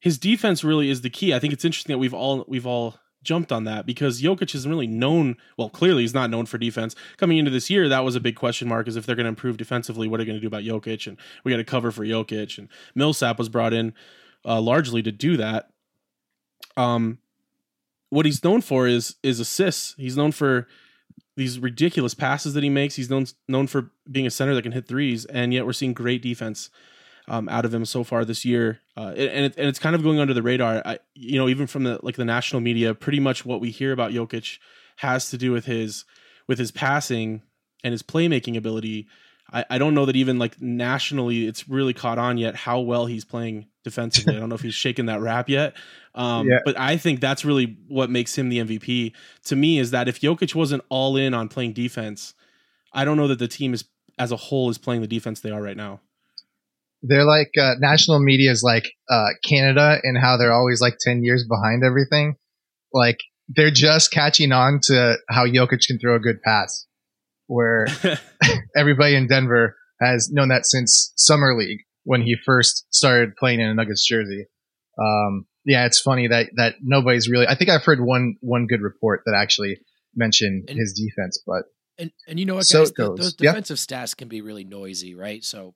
[0.00, 1.34] his defense really is the key.
[1.34, 4.70] I think it's interesting that we've all we've all jumped on that because Jokic isn't
[4.70, 5.36] really known.
[5.58, 6.96] Well, clearly he's not known for defense.
[7.18, 9.30] Coming into this year, that was a big question mark: is if they're going to
[9.30, 11.06] improve defensively, what are they going to do about Jokic?
[11.06, 12.58] And we got to cover for Jokic.
[12.58, 13.94] And Millsap was brought in
[14.44, 15.70] uh, largely to do that.
[16.76, 17.18] Um,
[18.10, 19.94] what he's known for is is assists.
[19.96, 20.68] He's known for
[21.36, 22.96] these ridiculous passes that he makes.
[22.96, 25.94] He's known known for being a center that can hit threes, and yet we're seeing
[25.94, 26.70] great defense
[27.28, 30.02] um, out of him so far this year, uh, and it, and it's kind of
[30.02, 30.82] going under the radar.
[30.84, 33.92] I, you know, even from the like the national media, pretty much what we hear
[33.92, 34.58] about Jokic
[34.96, 36.04] has to do with his
[36.48, 37.42] with his passing
[37.84, 39.08] and his playmaking ability.
[39.52, 43.06] I, I don't know that even like nationally it's really caught on yet how well
[43.06, 44.36] he's playing defensively.
[44.36, 45.74] I don't know if he's shaken that rap yet.
[46.14, 46.58] Um, yeah.
[46.64, 49.12] But I think that's really what makes him the MVP.
[49.44, 52.34] To me, is that if Jokic wasn't all in on playing defense,
[52.92, 53.84] I don't know that the team is
[54.18, 56.00] as a whole is playing the defense they are right now
[57.02, 61.22] they're like uh, national media is like uh, Canada and how they're always like 10
[61.22, 62.36] years behind everything.
[62.92, 66.86] Like they're just catching on to how Jokic can throw a good pass,
[67.50, 67.86] where
[68.76, 73.66] everybody in Denver has known that since summer league when he first started playing in
[73.66, 74.46] a Nuggets jersey.
[74.98, 77.46] Um, yeah, it's funny that that nobody's really.
[77.46, 79.78] I think I've heard one one good report that actually
[80.14, 81.64] mentioned and, his defense, but
[81.98, 85.44] and and you know what, guys, so those defensive stats can be really noisy, right?
[85.44, 85.74] So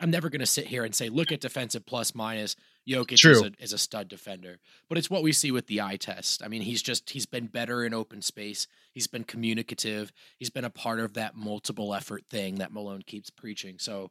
[0.00, 2.56] I'm never going to sit here and say, look at defensive plus minus.
[2.86, 5.96] Jokic is a, is a, stud defender, but it's what we see with the eye
[5.96, 6.42] test.
[6.42, 8.66] I mean, he's just he's been better in open space.
[8.92, 10.12] He's been communicative.
[10.38, 13.76] He's been a part of that multiple effort thing that Malone keeps preaching.
[13.78, 14.10] So,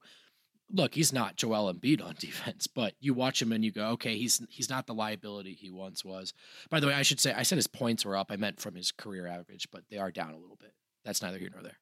[0.71, 4.17] look, he's not Joel Embiid on defense, but you watch him and you go, okay,
[4.17, 6.33] he's he's not the liability he once was.
[6.69, 8.31] By the way, I should say I said his points were up.
[8.31, 10.73] I meant from his career average, but they are down a little bit.
[11.05, 11.77] That's neither here nor there.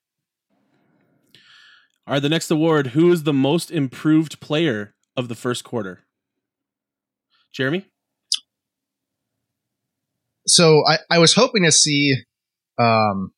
[2.08, 6.02] All right, the next award Who is the most improved player of the first quarter?
[7.54, 7.86] Jeremy?
[10.48, 12.16] So I, I was hoping to see,
[12.80, 13.32] um,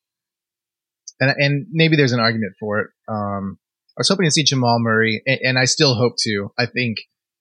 [1.20, 2.90] and, and maybe there's an argument for it.
[3.08, 3.58] Um,
[3.96, 6.50] I was hoping to see Jamal Murray, and, and I still hope to.
[6.58, 6.98] I think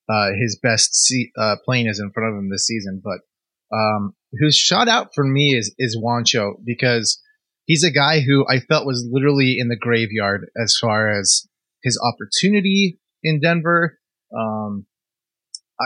[0.10, 3.22] uh, his best see, uh, is in front of him this season, but
[3.76, 7.20] um, who's shot out for me is is Juancho because
[7.66, 11.48] he's a guy who I felt was literally in the graveyard as far as
[11.82, 14.00] his opportunity in Denver.
[14.36, 14.86] Um,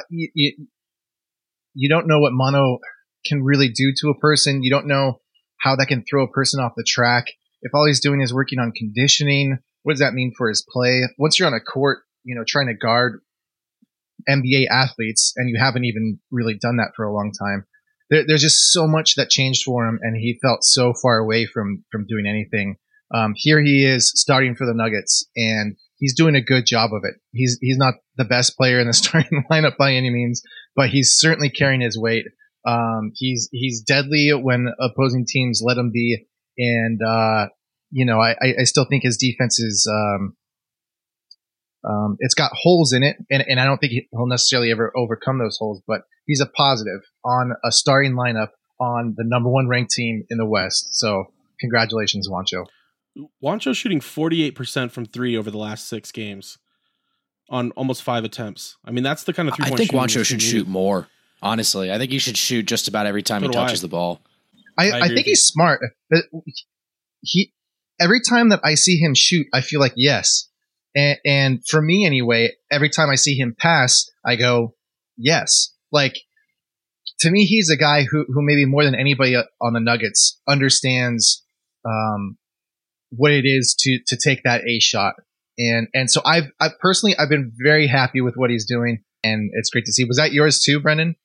[0.10, 0.68] you, you,
[1.78, 2.80] you don't know what mono
[3.26, 4.64] can really do to a person.
[4.64, 5.22] You don't know
[5.60, 7.26] how that can throw a person off the track.
[7.62, 11.04] If all he's doing is working on conditioning, what does that mean for his play?
[11.18, 13.22] Once you're on a court, you know, trying to guard
[14.28, 17.66] NBA athletes and you haven't even really done that for a long time,
[18.10, 21.46] there, there's just so much that changed for him, and he felt so far away
[21.46, 22.78] from from doing anything.
[23.14, 27.02] Um, here he is starting for the Nuggets, and he's doing a good job of
[27.04, 27.16] it.
[27.32, 30.42] He's he's not the best player in the starting lineup by any means,
[30.76, 32.26] but he's certainly carrying his weight.
[32.66, 36.26] Um, he's he's deadly when opposing teams let him be,
[36.58, 37.48] and uh,
[37.92, 40.36] you know I, I still think his defense is um,
[41.88, 45.40] um, it's got holes in it, and, and I don't think he'll necessarily ever overcome
[45.40, 49.92] those holes, but he's a positive on a starting lineup on the number one ranked
[49.92, 50.90] team in the West.
[50.92, 51.26] So
[51.60, 52.66] congratulations, Juancho.
[53.44, 56.58] Juancho shooting 48% from three over the last six games
[57.50, 58.78] on almost five attempts.
[58.86, 61.08] I mean, that's the kind of three I think Juancho should shoot more.
[61.42, 63.86] Honestly, I think he should shoot just about every time so he touches I.
[63.86, 64.22] the ball.
[64.78, 65.82] I, I I, think with he's smart.
[66.10, 66.24] But
[67.22, 67.54] He
[68.00, 70.50] every time that I see him shoot, I feel like yes.
[70.96, 74.76] And, and for me anyway, every time I see him pass, I go
[75.16, 75.74] yes.
[75.92, 76.18] Like
[77.20, 81.44] to me, he's a guy who who maybe more than anybody on the Nuggets understands
[81.86, 82.38] um,
[83.10, 85.16] what it is to to take that A shot.
[85.58, 89.50] And and so I've I personally I've been very happy with what he's doing, and
[89.54, 90.04] it's great to see.
[90.04, 91.16] Was that yours too, Brendan?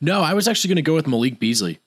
[0.00, 1.80] No, I was actually going to go with Malik Beasley.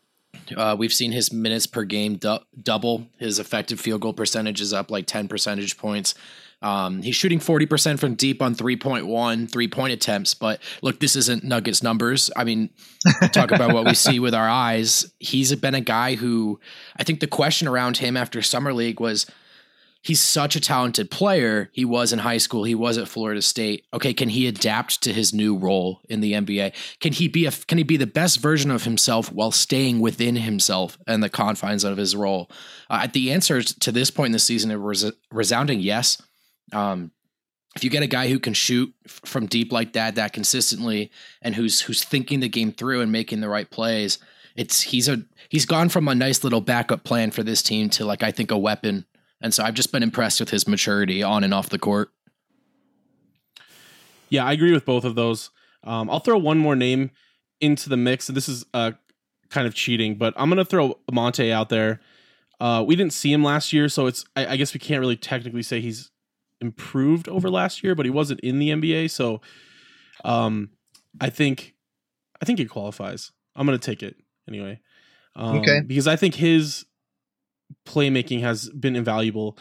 [0.55, 3.07] Uh, we've seen his minutes per game du- double.
[3.17, 6.15] His effective field goal percentage is up like 10 percentage points.
[6.61, 10.33] Um, he's shooting 40% from deep on 3.1 three point attempts.
[10.33, 12.29] But look, this isn't Nuggets numbers.
[12.35, 12.69] I mean,
[13.31, 15.11] talk about what we see with our eyes.
[15.19, 16.59] He's been a guy who
[16.97, 19.25] I think the question around him after Summer League was
[20.01, 21.69] he's such a talented player.
[21.73, 22.63] He was in high school.
[22.63, 23.85] He was at Florida State.
[23.93, 26.73] Okay, can he adapt to his new role in the NBA?
[26.99, 30.37] Can he be a can he be the best version of himself while staying within
[30.37, 32.49] himself and the confines of his role?
[32.89, 36.21] Uh, the answer to this point in the season is res- resounding yes.
[36.71, 37.11] Um,
[37.75, 41.55] if you get a guy who can shoot from deep like that, that consistently, and
[41.55, 44.17] who's who's thinking the game through and making the right plays,
[44.55, 48.05] it's he's a he's gone from a nice little backup plan for this team to
[48.05, 49.05] like I think a weapon
[49.41, 52.09] and so I've just been impressed with his maturity on and off the court.
[54.29, 55.49] Yeah, I agree with both of those.
[55.83, 57.11] Um, I'll throw one more name
[57.61, 58.27] into the mix.
[58.27, 58.91] This is uh,
[59.49, 61.99] kind of cheating, but I'm going to throw Monte out there.
[62.59, 65.15] Uh, we didn't see him last year, so it's I, I, guess we can't really
[65.15, 66.11] technically say he's
[66.59, 69.39] improved over last year, but he wasn't in the NBA, so
[70.25, 70.71] um,
[71.21, 71.75] I think
[72.41, 73.31] I think he qualifies.
[73.55, 74.81] I'm going to take it anyway.
[75.37, 76.85] Um, okay, because I think his
[77.87, 79.57] playmaking has been invaluable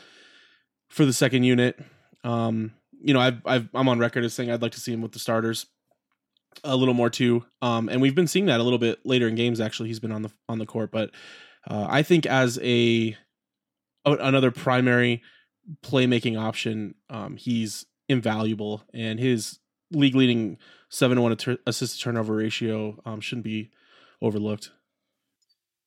[0.88, 1.78] for the second unit.
[2.24, 5.02] Um, you know, I've, I've I'm on record as saying I'd like to see him
[5.02, 5.66] with the starters
[6.64, 7.44] a little more too.
[7.62, 9.60] Um, and we've been seeing that a little bit later in games.
[9.60, 11.10] Actually, he's been on the on the court, but
[11.68, 13.16] uh, I think as a,
[14.04, 15.22] another primary
[15.82, 19.58] playmaking option, um, he's invaluable, and his
[19.90, 23.70] league leading seven to one assist turnover ratio um, shouldn't be
[24.22, 24.70] overlooked.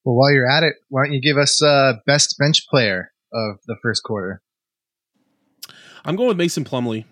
[0.04, 3.60] Well, while you're at it, why don't you give us uh, best bench player of
[3.68, 4.42] the first quarter?
[6.04, 7.06] I'm going with Mason Plumlee.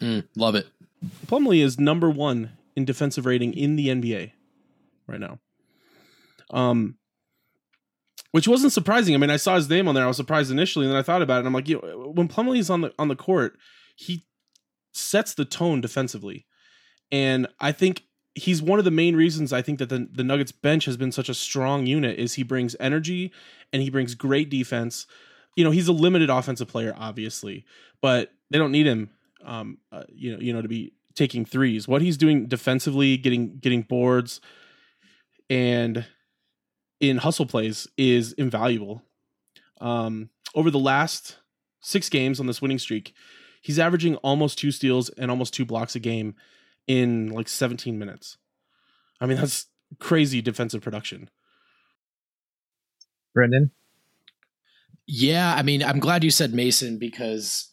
[0.00, 0.68] Mm, love it.
[1.26, 4.32] Plumlee is number one in defensive rating in the NBA
[5.08, 5.38] right now.
[6.50, 6.96] Um,
[8.30, 9.14] which wasn't surprising.
[9.14, 10.04] I mean, I saw his name on there.
[10.04, 11.46] I was surprised initially, and then I thought about it.
[11.46, 13.58] I'm like, you know, when Plumlee is on the on the court,
[13.96, 14.26] he
[14.92, 16.46] sets the tone defensively,
[17.10, 18.02] and I think
[18.34, 21.12] he's one of the main reasons I think that the, the Nuggets bench has been
[21.12, 23.32] such a strong unit is he brings energy
[23.72, 25.06] and he brings great defense.
[25.56, 27.64] You know, he's a limited offensive player, obviously,
[28.00, 29.10] but they don't need him,
[29.44, 31.88] um, uh, you know, you know, to be taking threes.
[31.88, 34.40] What he's doing defensively, getting getting boards,
[35.50, 36.06] and
[37.00, 39.02] in hustle plays is invaluable.
[39.80, 41.36] Um, over the last
[41.80, 43.14] six games on this winning streak,
[43.60, 46.34] he's averaging almost two steals and almost two blocks a game
[46.88, 48.38] in like 17 minutes.
[49.20, 49.66] I mean, that's
[50.00, 51.30] crazy defensive production.
[53.34, 53.70] Brendan?
[55.06, 57.72] Yeah, I mean, I'm glad you said Mason because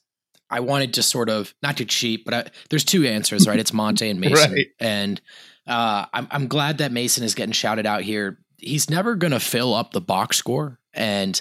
[0.50, 3.60] I wanted to sort of not to cheat, but I, there's two answers, right?
[3.60, 4.68] It's Monte and Mason, right.
[4.80, 5.20] and
[5.68, 8.38] uh, I'm I'm glad that Mason is getting shouted out here.
[8.58, 11.40] He's never going to fill up the box score, and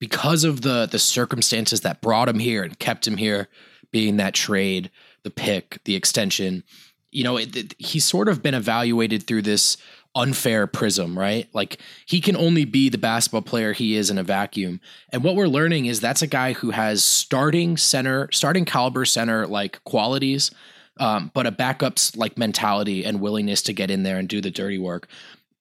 [0.00, 3.48] because of the the circumstances that brought him here and kept him here,
[3.92, 4.90] being that trade,
[5.22, 6.64] the pick, the extension,
[7.10, 9.76] you know, it, it, he's sort of been evaluated through this
[10.14, 11.48] unfair prism, right?
[11.52, 14.80] Like he can only be the basketball player he is in a vacuum.
[15.12, 19.46] And what we're learning is that's a guy who has starting center, starting caliber center
[19.46, 20.50] like qualities,
[20.98, 24.50] um, but a backups like mentality and willingness to get in there and do the
[24.50, 25.08] dirty work.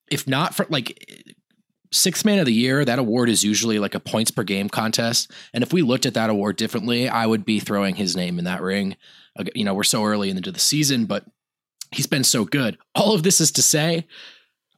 [0.09, 1.35] If not for like
[1.91, 5.31] sixth man of the year, that award is usually like a points per game contest.
[5.53, 8.45] And if we looked at that award differently, I would be throwing his name in
[8.45, 8.95] that ring.
[9.53, 11.25] You know, we're so early into the season, but
[11.91, 12.77] he's been so good.
[12.95, 14.05] All of this is to say,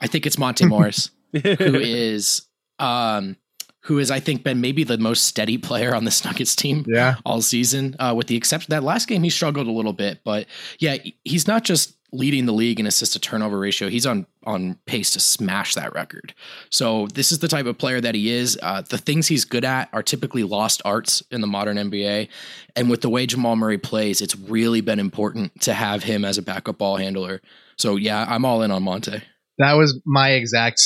[0.01, 2.47] I think it's Monte Morris, who is
[2.79, 3.35] um
[3.83, 7.15] who has I think been maybe the most steady player on the Nuggets team yeah.
[7.25, 10.47] all season, uh, with the exception that last game he struggled a little bit, but
[10.79, 13.89] yeah, he's not just leading the league in assist to turnover ratio.
[13.89, 16.33] He's on on pace to smash that record.
[16.69, 18.57] So this is the type of player that he is.
[18.61, 22.29] Uh, the things he's good at are typically lost arts in the modern NBA,
[22.75, 26.37] and with the way Jamal Murray plays, it's really been important to have him as
[26.37, 27.41] a backup ball handler.
[27.77, 29.21] So yeah, I'm all in on Monte.
[29.57, 30.81] That was my exact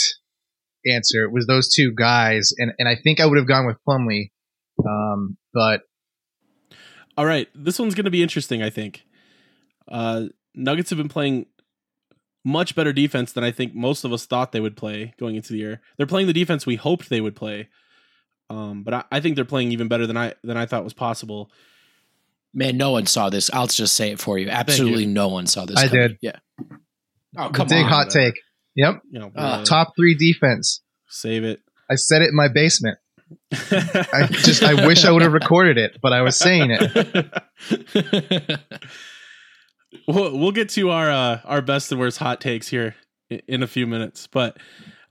[0.86, 1.24] answer.
[1.24, 4.32] It was those two guys, and and I think I would have gone with Plumlee,
[4.86, 5.82] um, but
[7.18, 8.64] all right, this one's going to be interesting.
[8.64, 9.04] I think
[9.88, 11.46] uh, Nuggets have been playing
[12.46, 15.54] much better defense than I think most of us thought they would play going into
[15.54, 15.82] the year.
[15.98, 17.70] They're playing the defense we hoped they would play.
[18.50, 20.94] Um, but I, I think they're playing even better than I than I thought was
[20.94, 21.50] possible.
[22.54, 23.50] Man, no one saw this.
[23.54, 24.50] I'll just say it for you.
[24.50, 25.78] Absolutely no one saw this.
[25.78, 26.08] I coming.
[26.10, 26.18] did.
[26.22, 26.36] Yeah.
[27.38, 27.90] Oh, The come big on.
[27.90, 28.36] hot take.
[28.76, 29.02] Yep.
[29.10, 30.82] You know, Uh, uh, Top three defense.
[31.08, 31.62] save it.
[31.90, 32.98] I said it in my basement.
[33.52, 37.32] I just I wish I would have recorded it, but I was saying it.
[40.08, 42.96] we'll, we'll get to our uh, our best and worst hot takes here
[43.48, 44.58] in, a few minutes, but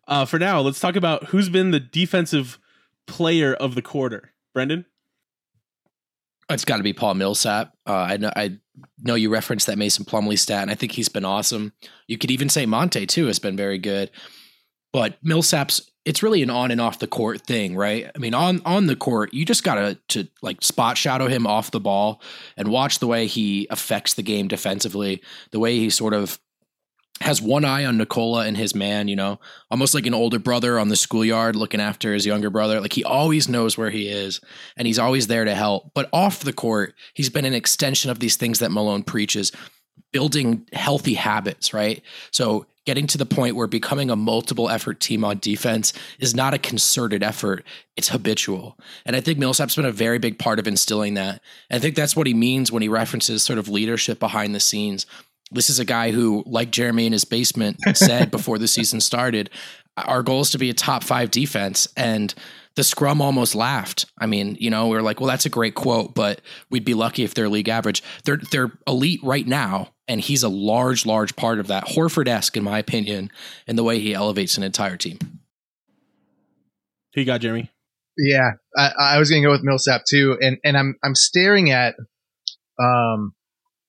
[0.08, 2.58] uh, for now, let's talk about who's been the defensive
[3.06, 4.32] player of the quarter.
[4.54, 4.84] Brendan,
[6.50, 7.74] It's got to be Paul Millsap.
[7.86, 8.58] Uh, I know I
[9.02, 11.72] know you referenced that Mason Plumlee stat, and I think he's been awesome.
[12.06, 14.10] You could even say Monte too has been very good.
[14.92, 18.10] But Millsap's it's really an on and off the court thing, right?
[18.14, 21.70] I mean, on on the court, you just gotta to like spot shadow him off
[21.70, 22.20] the ball
[22.56, 26.40] and watch the way he affects the game defensively, the way he sort of
[27.20, 29.38] has one eye on Nikola and his man, you know,
[29.70, 32.80] almost like an older brother on the schoolyard looking after his younger brother.
[32.80, 34.40] Like he always knows where he is
[34.76, 35.92] and he's always there to help.
[35.94, 39.52] But off the court, he's been an extension of these things that Malone preaches,
[40.12, 42.02] building healthy habits, right?
[42.30, 46.54] So getting to the point where becoming a multiple effort team on defense is not
[46.54, 47.64] a concerted effort,
[47.96, 48.76] it's habitual.
[49.06, 51.40] And I think Millsap's been a very big part of instilling that.
[51.70, 54.60] And I think that's what he means when he references sort of leadership behind the
[54.60, 55.06] scenes.
[55.50, 59.50] This is a guy who, like Jeremy in his basement said before the season started,
[59.96, 61.86] our goal is to be a top five defense.
[61.96, 62.34] And
[62.74, 64.06] the scrum almost laughed.
[64.18, 66.94] I mean, you know, we were like, well, that's a great quote, but we'd be
[66.94, 68.02] lucky if they're league average.
[68.24, 71.84] They're they're elite right now, and he's a large, large part of that.
[71.86, 73.30] Horford esque, in my opinion,
[73.66, 75.18] in the way he elevates an entire team.
[77.14, 77.70] who you got, Jeremy?
[78.16, 81.70] Yeah, I, I was going to go with Millsap too, and and I'm I'm staring
[81.70, 81.94] at,
[82.78, 83.34] um,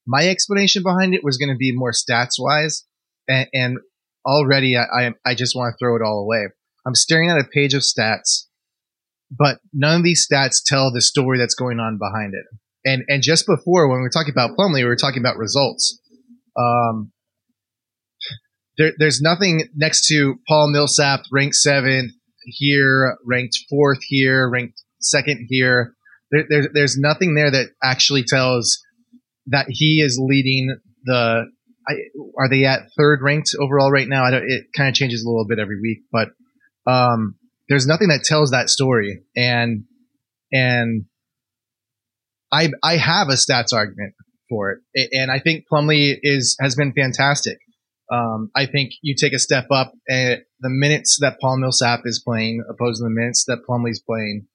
[0.08, 2.86] my explanation behind it was going to be more stats wise,
[3.28, 3.78] and, and
[4.26, 6.48] already I, I I just want to throw it all away.
[6.86, 8.46] I'm staring at a page of stats,
[9.38, 12.46] but none of these stats tell the story that's going on behind it.
[12.86, 16.00] And and just before when we were talking about Plumlee, we were talking about results.
[16.58, 17.12] Um,
[18.78, 22.12] there, there's nothing next to Paul Millsap, ranked seventh
[22.46, 25.96] here, ranked fourth here, ranked second here.
[26.32, 28.80] There, there, there's nothing there that actually tells
[29.48, 31.46] that he is leading the.
[31.88, 31.94] I,
[32.40, 34.24] are they at third ranked overall right now?
[34.24, 36.30] I don't, it kind of changes a little bit every week, but
[36.90, 37.36] um,
[37.70, 39.86] there's nothing that tells that story, and
[40.52, 41.06] and
[42.52, 44.14] I I have a stats argument
[44.50, 47.58] for it, and I think Plumlee is has been fantastic.
[48.12, 52.22] Um, I think you take a step up, and the minutes that Paul Millsap is
[52.24, 54.48] playing, opposed to the minutes that Plumlee's playing,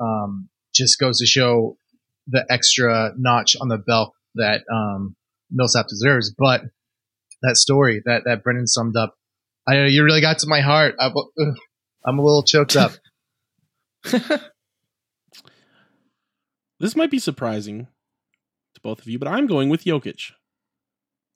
[0.00, 1.78] um, just goes to show
[2.26, 5.16] the extra notch on the belt that um,
[5.50, 6.34] Millsap deserves.
[6.36, 6.62] But
[7.42, 9.14] that story that that Brendan summed up,
[9.66, 10.96] I know you really got to my heart.
[11.00, 11.10] I,
[12.06, 12.92] I'm a little choked up.
[16.80, 17.88] This might be surprising
[18.74, 20.32] to both of you, but I'm going with Jokic.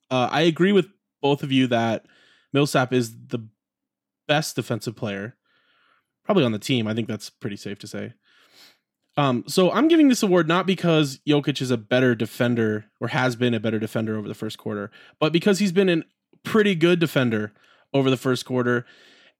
[0.09, 0.87] Uh, I agree with
[1.21, 2.05] both of you that
[2.53, 3.47] Millsap is the
[4.27, 5.35] best defensive player,
[6.23, 6.87] probably on the team.
[6.87, 8.13] I think that's pretty safe to say.
[9.15, 13.35] Um, so I'm giving this award not because Jokic is a better defender or has
[13.35, 16.03] been a better defender over the first quarter, but because he's been a
[16.43, 17.53] pretty good defender
[17.93, 18.85] over the first quarter.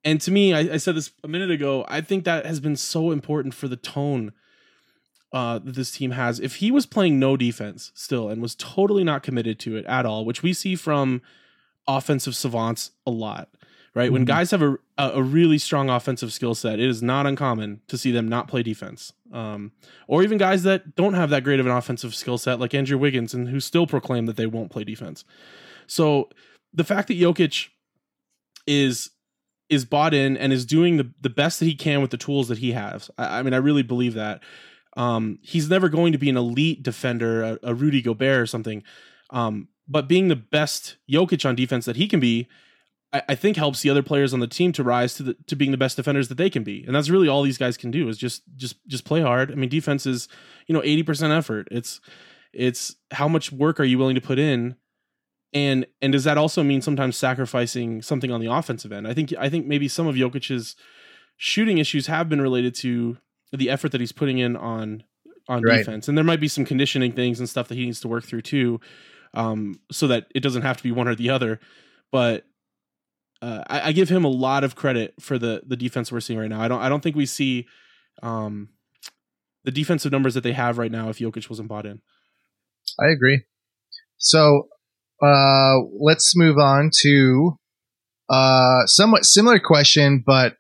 [0.06, 2.76] And to me, I, I said this a minute ago, I think that has been
[2.76, 4.34] so important for the tone
[5.32, 6.40] uh, that this team has.
[6.40, 10.06] If he was playing no defense still and was totally not committed to it at
[10.06, 11.22] all, which we see from
[11.88, 13.50] offensive savants a lot,
[13.96, 14.12] right?
[14.12, 14.28] When Mhm.
[14.28, 17.98] guys have a a a really strong offensive skill set, it is not uncommon to
[17.98, 19.12] see them not play defense.
[19.32, 19.72] Um,
[20.08, 23.00] or even guys that don't have that great of an offensive skill set, like Andrew
[23.00, 25.26] Wiggins, and who still proclaim that they won't play defense.
[25.88, 26.30] So
[26.72, 27.70] the fact that Jokic
[28.68, 29.10] is
[29.70, 32.48] is bought in and is doing the, the best that he can with the tools
[32.48, 33.10] that he has.
[33.18, 34.42] I, I mean, I really believe that.
[34.96, 38.84] Um, he's never going to be an elite defender, a, a Rudy Gobert or something.
[39.32, 42.48] Um, but being the best Jokic on defense that he can be,
[43.12, 45.56] I, I think helps the other players on the team to rise to the to
[45.56, 46.84] being the best defenders that they can be.
[46.86, 49.52] And that's really all these guys can do is just just just play hard.
[49.52, 50.28] I mean, defense is,
[50.68, 51.68] you know, 80% effort.
[51.72, 52.00] It's
[52.54, 54.76] it's how much work are you willing to put in
[55.54, 59.08] and and does that also mean sometimes sacrificing something on the offensive end?
[59.08, 60.76] I think I think maybe some of Jokic's
[61.38, 63.18] shooting issues have been related to
[63.52, 65.04] the effort that he's putting in on
[65.48, 65.78] on Right.
[65.78, 68.24] defense, and there might be some conditioning things and stuff that he needs to work
[68.24, 68.80] through too,
[69.34, 71.60] um, so that it doesn't have to be one or the other.
[72.12, 72.46] But
[73.42, 76.40] uh, I, I give him a lot of credit for the the defense we're seeing
[76.40, 76.62] right now.
[76.62, 77.68] I don't I don't think we see
[78.22, 78.70] um,
[79.66, 82.02] the defensive numbers that they have right now if Jokic wasn't bought in.
[83.00, 83.44] I agree.
[84.18, 84.70] So,
[85.24, 87.58] uh, let's move on to
[88.30, 90.58] uh, somewhat similar question, but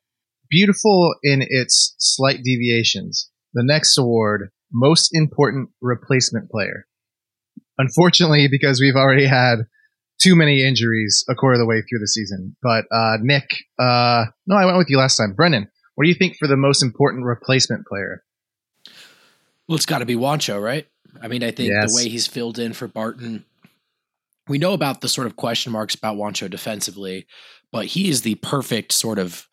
[0.49, 3.30] beautiful in its slight deviations.
[3.53, 6.86] The next award, most important replacement player.
[7.78, 9.66] Unfortunately, because we've already had
[10.22, 12.55] too many injuries a quarter of the way through the season.
[12.61, 13.49] But uh, Nick,
[13.80, 15.34] uh, no, I went with you last time.
[15.34, 18.24] Brendan, what do you think for the most important replacement player?
[19.68, 20.88] Well, it's got to be Juancho, right?
[21.22, 21.91] I mean, I think Yes.
[21.91, 23.45] the way he's filled in for Barton,
[24.48, 27.26] we know about the sort of question marks about Juancho defensively,
[27.72, 29.48] but he is the perfect sort of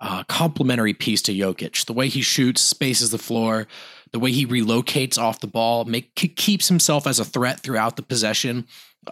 [0.00, 1.86] uh, complementary piece to Jokic.
[1.86, 3.66] The way he shoots, spaces the floor,
[4.12, 8.02] the way he relocates off the ball, make keeps himself as a threat throughout the
[8.02, 8.66] possession.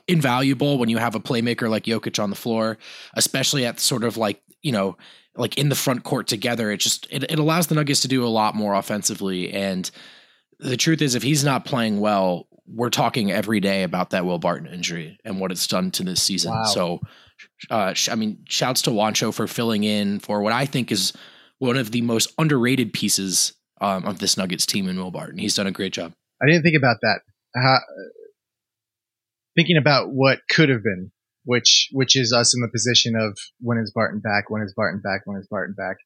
[0.09, 2.78] Invaluable when you have a playmaker like Jokic on the floor,
[3.14, 4.97] especially at sort of like you know
[5.37, 6.70] like in the front court together.
[6.70, 9.91] It just it, it allows the Nuggets to do a lot more offensively and
[10.59, 14.38] the truth is, if he's not playing well, we're talking every day about that Will
[14.38, 16.52] Barton injury and what it's done to this season.
[16.52, 16.64] Wow.
[16.64, 17.00] So,
[17.70, 21.12] uh, sh- I mean, shouts to Juancho for filling in for what I think is
[21.58, 25.38] one of the most underrated pieces um, of this Nuggets team in Will Barton.
[25.38, 26.12] He's done a great job.
[26.42, 27.20] I didn't think about that.
[27.54, 27.78] How,
[29.56, 31.12] thinking about what could have been,
[31.44, 34.50] which which is us in the position of when is Barton back?
[34.50, 35.22] When is Barton back?
[35.24, 35.96] When is Barton back?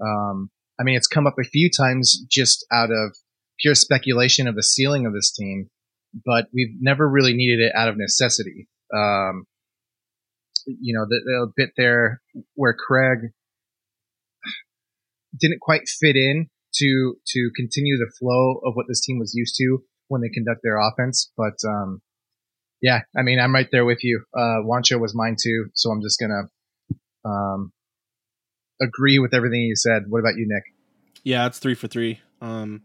[0.00, 3.16] Um, I mean, it's come up a few times just out of
[3.58, 5.70] pure speculation of the ceiling of this team,
[6.24, 8.68] but we've never really needed it out of necessity.
[8.94, 9.44] Um,
[10.66, 12.20] you know, the, the bit there
[12.54, 13.30] where Craig
[15.38, 19.54] didn't quite fit in to to continue the flow of what this team was used
[19.56, 21.30] to when they conduct their offense.
[21.36, 22.00] But um,
[22.82, 24.24] yeah, I mean, I'm right there with you.
[24.36, 26.48] Uh, Juancho was mine too, so I'm just gonna
[27.24, 27.72] um,
[28.80, 30.04] agree with everything you said.
[30.08, 30.64] What about you, Nick?
[31.22, 32.20] Yeah, it's three for three.
[32.40, 32.82] Um,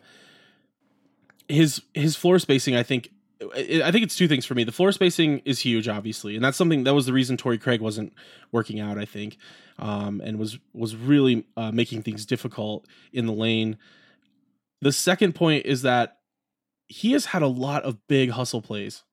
[1.47, 3.09] his his floor spacing, I think,
[3.55, 4.63] I think it's two things for me.
[4.63, 7.81] The floor spacing is huge, obviously, and that's something that was the reason Torrey Craig
[7.81, 8.13] wasn't
[8.51, 8.97] working out.
[8.97, 9.37] I think,
[9.79, 13.77] um, and was was really uh, making things difficult in the lane.
[14.81, 16.17] The second point is that
[16.87, 19.03] he has had a lot of big hustle plays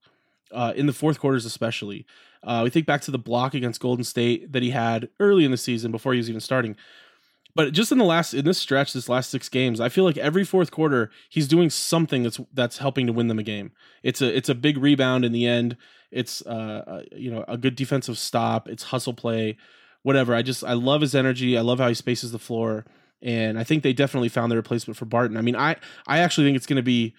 [0.53, 2.07] uh, in the fourth quarters, especially.
[2.43, 5.51] Uh, we think back to the block against Golden State that he had early in
[5.51, 6.77] the season before he was even starting.
[7.59, 10.17] But just in the last in this stretch, this last six games, I feel like
[10.17, 13.73] every fourth quarter he's doing something that's that's helping to win them a game.
[14.05, 15.77] It's a it's a big rebound in the end.
[16.13, 18.69] It's uh, uh you know a good defensive stop.
[18.69, 19.57] It's hustle play,
[20.05, 20.37] whatever.
[20.37, 21.59] I just I love his energy.
[21.59, 22.85] I love how he spaces the floor,
[23.23, 25.37] and I think they definitely found their replacement for Barton.
[25.37, 25.75] I mean, I
[26.07, 27.13] I actually think it's going to be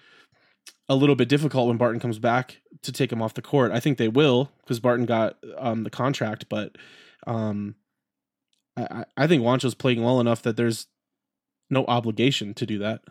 [0.88, 3.74] a little bit difficult when Barton comes back to take him off the court.
[3.74, 6.78] I think they will because Barton got um, the contract, but
[7.28, 7.76] um,
[8.80, 10.88] I, I- think Juancho's playing well enough that there's
[11.70, 13.02] no obligation to do that.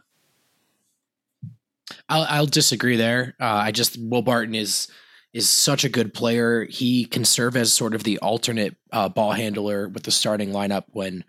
[2.08, 3.34] I'll, I'll disagree there.
[3.40, 4.88] Uh, I just Will Barton is
[5.32, 6.64] is such a good player.
[6.64, 10.84] He can serve as sort of the alternate uh, ball handler with the starting lineup
[10.88, 11.22] when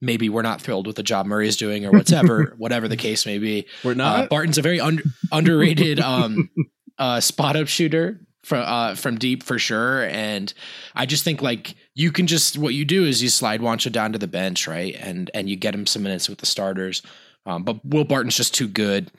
[0.00, 3.26] maybe we're not thrilled with the job Murray is doing or whatever whatever the case
[3.26, 3.66] may be.
[3.84, 4.28] We're Uh, not.
[4.30, 6.50] Barton's a very un- underrated um,
[6.98, 10.52] uh, spot up shooter from uh, from deep for sure, and
[10.94, 14.12] I just think like you can just what you do is you slide Juancho down
[14.12, 17.02] to the bench, right, and and you get him some minutes with the starters.
[17.46, 19.10] Um, but Will Barton's just too good.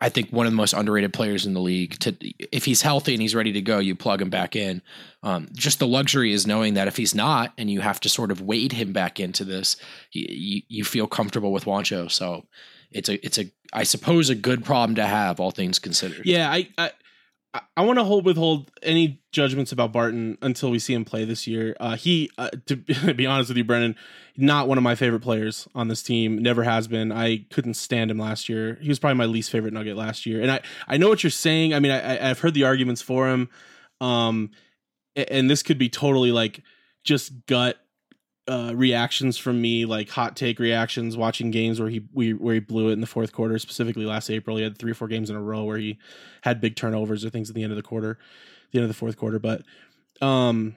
[0.00, 1.98] I think one of the most underrated players in the league.
[2.00, 2.14] To
[2.52, 4.82] if he's healthy and he's ready to go, you plug him back in.
[5.22, 8.30] Um, just the luxury is knowing that if he's not, and you have to sort
[8.30, 9.76] of wade him back into this,
[10.12, 12.10] you, you, feel comfortable with Juancho.
[12.10, 12.44] So
[12.90, 16.26] it's a it's a I suppose a good problem to have, all things considered.
[16.26, 16.90] Yeah, I I,
[17.76, 21.46] I want to hold withhold any judgments about Barton until we see him play this
[21.46, 21.76] year.
[21.78, 22.76] Uh, he, uh, to
[23.14, 23.96] be honest with you, Brendan,
[24.36, 26.38] not one of my favorite players on this team.
[26.38, 27.12] Never has been.
[27.12, 28.78] I couldn't stand him last year.
[28.80, 30.40] He was probably my least favorite Nugget last year.
[30.42, 31.74] And I I know what you're saying.
[31.74, 33.48] I mean, I, I- I've heard the arguments for him.
[34.00, 34.50] Um,
[35.14, 36.62] and this could be totally like
[37.04, 37.76] just gut
[38.48, 42.60] uh, reactions from me, like hot take reactions, watching games where he we, where he
[42.60, 44.56] blew it in the fourth quarter, specifically last April.
[44.56, 45.98] He had three or four games in a row where he
[46.42, 48.18] had big turnovers or things at the end of the quarter,
[48.70, 49.38] the end of the fourth quarter.
[49.38, 49.62] But,
[50.20, 50.74] um,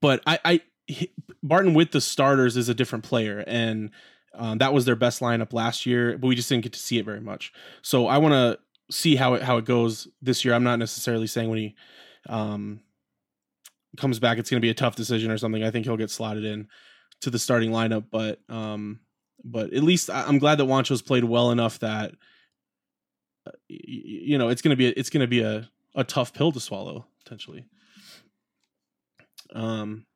[0.00, 3.90] but I, I he- Barton with the starters is a different player, and
[4.34, 6.98] um, that was their best lineup last year, but we just didn't get to see
[6.98, 7.52] it very much.
[7.82, 8.58] So I want to
[8.90, 10.52] see how it how it goes this year.
[10.54, 11.74] I'm not necessarily saying when he
[12.28, 12.80] um
[13.96, 15.62] comes back it's going to be a tough decision or something.
[15.62, 16.68] I think he'll get slotted in
[17.20, 19.00] to the starting lineup, but um
[19.44, 22.12] but at least I'm glad that Juancho's played well enough that
[23.46, 26.52] uh, you know, it's going to be it's going to be a a tough pill
[26.52, 27.64] to swallow potentially.
[29.52, 30.06] Um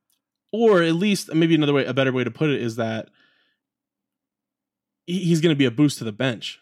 [0.51, 3.11] or at least maybe another way a better way to put it is that
[5.09, 6.61] he's going to be a boost to the bench.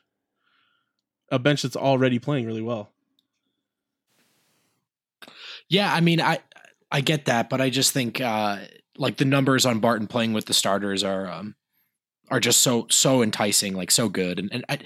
[1.30, 2.92] A bench that's already playing really well.
[5.68, 6.38] Yeah, I mean, I
[6.90, 8.58] I get that, but I just think uh,
[8.96, 11.54] like the numbers on Barton playing with the starters are um,
[12.30, 14.78] are just so so enticing, like so good, and, and I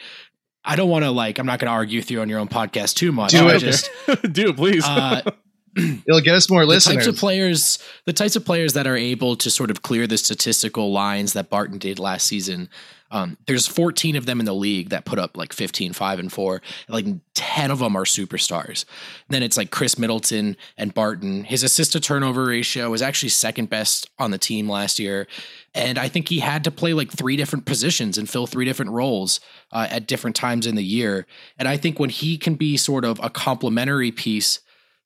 [0.64, 2.48] I don't want to like I'm not going to argue with you on your own
[2.48, 3.32] podcast too much.
[3.32, 3.61] Do I it.
[3.61, 3.90] just
[4.32, 4.84] Do it, please.
[4.84, 5.22] uh,
[5.76, 7.05] It'll get us more the listeners.
[7.05, 10.18] types of players the types of players that are able to sort of clear the
[10.18, 12.68] statistical lines that Barton did last season.
[13.11, 16.32] Um, there's 14 of them in the league that put up like 15, 5, and
[16.32, 16.62] 4.
[16.88, 18.84] Like 10 of them are superstars.
[19.28, 21.44] then it's like Khris Middleton and Barton.
[21.44, 25.26] His assist to turnover ratio was actually second best on the team last year.
[25.74, 28.92] And I think he had to play like three different positions and fill three different
[28.92, 29.40] roles
[29.72, 31.26] uh, at different times in the year.
[31.58, 34.61] And I think when he can be sort of a complementary piece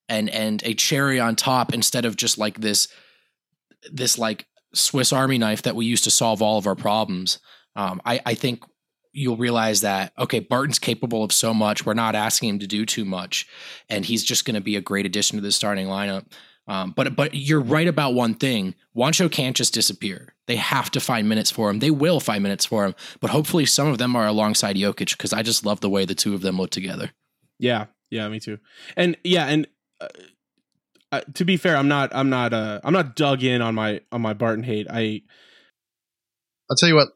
[0.07, 2.87] and and a cherry on top instead of just like this
[3.91, 7.39] this like Swiss Army knife that we use to solve all of our problems.
[7.75, 8.63] Um, I, I think
[9.11, 11.85] you'll realize that okay, Barton's capable of so much.
[11.85, 13.47] We're not asking him to do too much,
[13.89, 16.25] and he's just going to be a great addition to the starting lineup.
[16.67, 18.75] Um, but but you're right about one thing.
[18.95, 20.33] Juancho can't just disappear.
[20.47, 21.79] They have to find minutes for him.
[21.79, 22.95] They will find minutes for him.
[23.19, 26.15] But hopefully, some of them are alongside Jokic because I just love the way the
[26.15, 27.11] two of them look together.
[27.59, 28.59] Yeah, yeah, me too.
[28.95, 29.67] And yeah, and
[30.01, 30.07] uh,
[31.11, 34.01] uh, to be fair, I'm not, I'm not, uh, I'm not dug in on my
[34.11, 34.87] on my Barton hate.
[34.89, 35.21] I
[36.69, 37.09] I'll tell you what.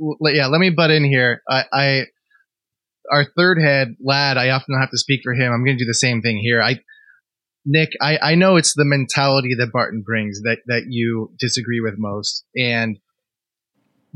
[0.00, 1.42] Yeah, let me butt in here.
[1.48, 2.02] I, I
[3.12, 4.36] our third head lad.
[4.38, 5.52] I often have to speak for him.
[5.52, 6.62] I'm going to do the same thing here.
[6.62, 6.78] I,
[7.66, 11.94] Nick, I, I know it's the mentality that Barton brings that that you disagree with
[11.98, 12.98] most, and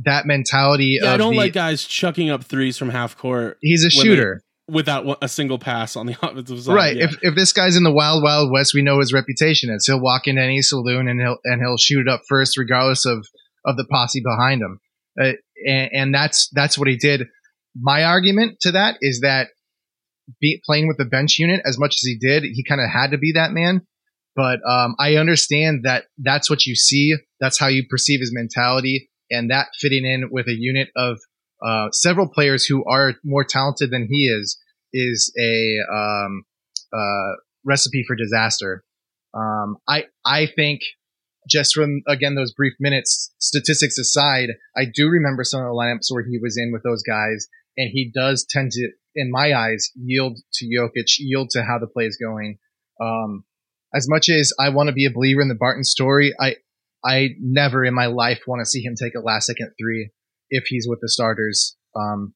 [0.05, 3.59] that mentality yeah, of I don't the, like guys chucking up threes from half court
[3.61, 4.43] he's a when they- shooter.
[4.67, 6.75] without a single pass on the offensive side.
[6.75, 6.97] Right.
[6.97, 7.05] Yeah.
[7.05, 9.85] If if this guy's in the wild wild west, we know his reputation is.
[9.87, 13.27] He'll walk into any saloon and he'll and he'll shoot it up first, regardless of
[13.67, 14.81] of the posse behind him.
[15.21, 15.33] Uh,
[15.65, 17.27] and, and that's that's what he did.
[17.77, 19.49] My argument to that is that
[20.41, 23.11] be, playing with the bench unit as much as he did, he kind of had
[23.11, 23.87] to be that man.
[24.37, 27.15] But um, I understand that that's what you see.
[27.41, 31.19] That's how you perceive his mentality, and that fitting in with a unit of
[31.65, 34.59] uh, several players who are more talented than he is
[34.93, 36.45] is a um,
[36.93, 37.33] uh,
[37.65, 38.85] recipe for disaster.
[39.35, 40.81] Um, I I think
[41.49, 46.11] just from again those brief minutes, statistics aside, I do remember some of the lineups
[46.11, 49.91] where he was in with those guys, and he does tend to, in my eyes,
[49.95, 52.59] yield to Jokic, yield to how the play is going.
[53.01, 53.45] Um,
[53.95, 56.57] as much as I want to be a believer in the Barton story, I
[57.05, 60.11] I never in my life want to see him take a last second three
[60.51, 61.77] if he's with the starters.
[61.95, 62.35] Um,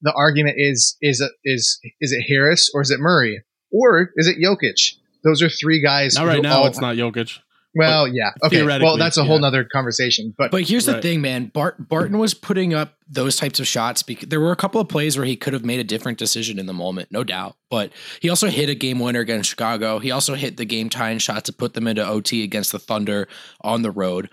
[0.00, 4.26] the argument is is it is is it Harris or is it Murray or is
[4.26, 4.96] it Jokic?
[5.24, 6.14] Those are three guys.
[6.14, 6.60] not right now.
[6.60, 7.38] all- it's not Jokic.
[7.86, 8.32] Well, yeah.
[8.44, 8.62] Okay.
[8.62, 9.42] Well, that's a whole yeah.
[9.42, 10.34] nother conversation.
[10.36, 11.46] But, But here's the thing, man.
[11.46, 14.88] Bart Barton was putting up those types of shots because there were a couple of
[14.88, 17.56] plays where he could have made a different decision in the moment, no doubt.
[17.70, 19.98] But he also hit a game winner against Chicago.
[19.98, 23.28] He also hit the game tying shot to put them into OT against the Thunder
[23.62, 24.28] on the road.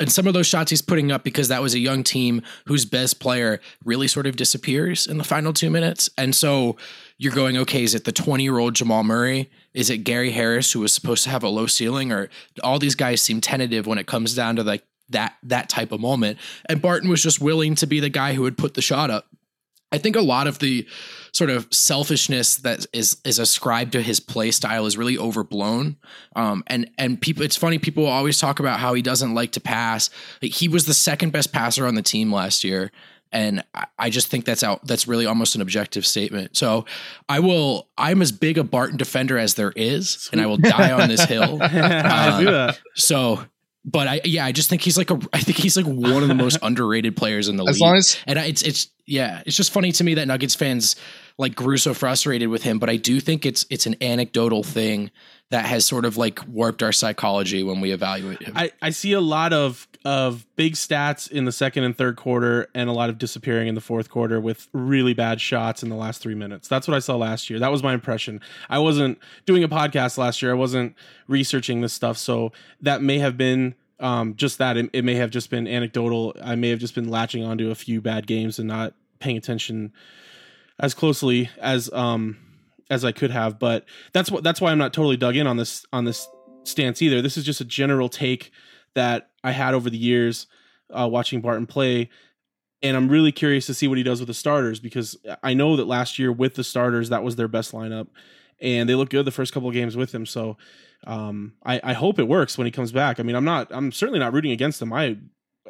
[0.00, 2.84] And some of those shots he's putting up because that was a young team whose
[2.84, 6.08] best player really sort of disappears in the final two minutes.
[6.16, 6.76] And so
[7.16, 9.50] you're going, okay, is it the 20 year old Jamal Murray?
[9.74, 12.12] Is it Gary Harris, who was supposed to have a low ceiling?
[12.12, 12.28] Or
[12.62, 16.00] all these guys seem tentative when it comes down to like that that type of
[16.00, 16.38] moment.
[16.66, 19.26] And Barton was just willing to be the guy who would put the shot up.
[19.90, 20.86] I think a lot of the
[21.32, 25.96] sort of selfishness that is is ascribed to his play style is really overblown.
[26.36, 27.78] Um, and and people, it's funny.
[27.78, 30.10] People always talk about how he doesn't like to pass.
[30.42, 32.90] Like, he was the second best passer on the team last year,
[33.32, 34.86] and I, I just think that's out.
[34.86, 36.56] That's really almost an objective statement.
[36.56, 36.84] So
[37.28, 37.88] I will.
[37.96, 41.24] I'm as big a Barton defender as there is, and I will die on this
[41.24, 41.58] hill.
[41.68, 42.78] That.
[42.94, 43.44] So,
[43.90, 45.18] but I yeah, I just think he's like a.
[45.32, 47.82] I think he's like one of the most underrated players in the as league.
[47.82, 50.96] long as And I, it's it's yeah, it's just funny to me that Nuggets fans
[51.38, 55.10] like grew so frustrated with him, but I do think it's it's an anecdotal thing
[55.50, 58.52] that has sort of like warped our psychology when we evaluate him.
[58.54, 62.68] I, I see a lot of of big stats in the second and third quarter
[62.74, 65.96] and a lot of disappearing in the fourth quarter with really bad shots in the
[65.96, 66.68] last three minutes.
[66.68, 67.58] That's what I saw last year.
[67.58, 68.40] That was my impression.
[68.68, 70.50] I wasn't doing a podcast last year.
[70.50, 70.94] I wasn't
[71.26, 72.18] researching this stuff.
[72.18, 74.76] So that may have been um, just that.
[74.76, 76.34] It, it may have just been anecdotal.
[76.42, 79.92] I may have just been latching onto a few bad games and not paying attention
[80.80, 82.36] as closely as um
[82.90, 83.58] as I could have.
[83.58, 86.28] But that's what that's why I'm not totally dug in on this on this
[86.64, 87.22] stance either.
[87.22, 88.50] This is just a general take
[88.94, 90.46] that I had over the years
[90.90, 92.10] uh, watching Barton play.
[92.82, 95.76] And I'm really curious to see what he does with the starters because I know
[95.76, 98.06] that last year with the starters, that was their best lineup.
[98.60, 100.26] And they looked good the first couple of games with him.
[100.26, 100.56] So
[101.06, 103.18] um, I, I hope it works when he comes back.
[103.18, 104.92] I mean, I'm not, I'm certainly not rooting against him.
[104.92, 105.16] I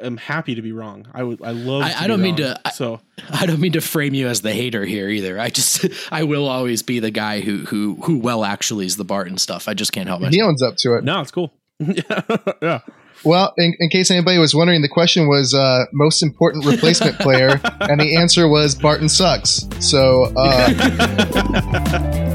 [0.01, 1.07] am happy to be wrong.
[1.13, 1.83] I would I love.
[1.83, 2.55] I- to I don't mean wrong.
[2.65, 5.39] to- So I don't mean to frame you as the hater here either.
[5.39, 9.05] I just I will always be the guy who who who well actually is the
[9.05, 9.67] Barton stuff.
[9.67, 10.33] I just can't help it.
[10.33, 11.03] He owns up to it.
[11.03, 11.51] no, it's cool.
[11.79, 12.21] yeah,
[12.61, 12.79] yeah.
[13.25, 17.59] Well, in, in case anybody was wondering, the question was uh, most important replacement player,
[17.81, 19.67] and the answer was Barton sucks.
[19.81, 22.25] So uh,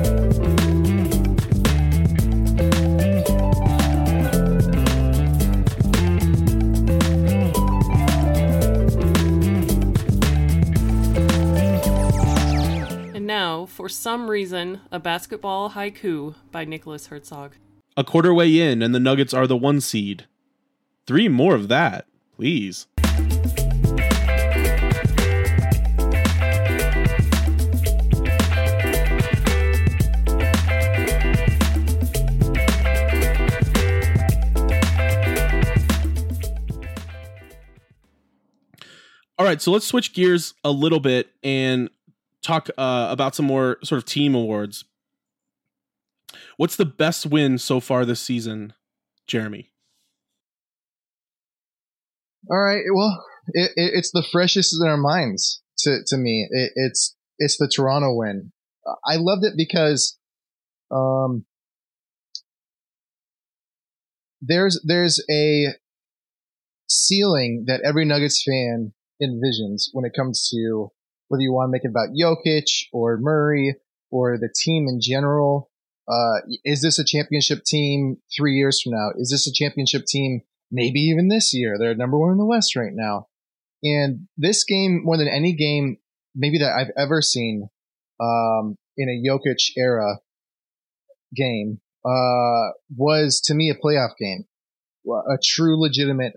[13.85, 17.53] for some reason, a basketball haiku by Nicholas Herzog.
[17.99, 20.25] A quarter way in, and the Nuggets are the one seed.
[21.07, 22.87] Three more of that, please.
[39.37, 41.91] All right, so let's switch gears a little bit and
[42.45, 44.85] talk uh, about some more sort of team awards.
[46.57, 48.75] What's the best win so far this season,
[49.27, 49.73] Jeremy?
[52.51, 56.47] all right, well, it, it, it's the freshest in our minds to to me.
[56.51, 58.53] It, it's it's the Toronto win.
[59.05, 60.19] I loved it because
[60.91, 61.47] um,
[64.43, 65.69] there's there's a
[66.89, 68.93] ceiling that every Nuggets fan
[69.23, 70.91] envisions when it comes to
[71.29, 73.77] whether you want to make it about Jokic or Murray
[74.11, 75.71] or the team in general.
[76.07, 79.09] Uh, is this a championship team three years from now?
[79.17, 81.77] Is this a championship team maybe even this year?
[81.79, 83.29] They're number one in the West right now.
[83.83, 85.99] And this game, more than any game
[86.35, 87.69] maybe that I've ever seen
[88.21, 90.19] um, in a Jokic era
[91.35, 94.45] game, uh, was to me a playoff game,
[95.07, 96.35] a true legitimate.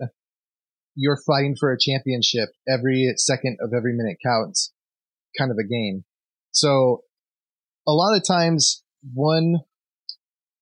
[0.94, 2.48] You're fighting for a championship.
[2.68, 4.72] Every second of every minute counts,
[5.36, 6.04] kind of a game.
[6.52, 7.02] So,
[7.86, 8.82] a lot of times,
[9.14, 9.60] one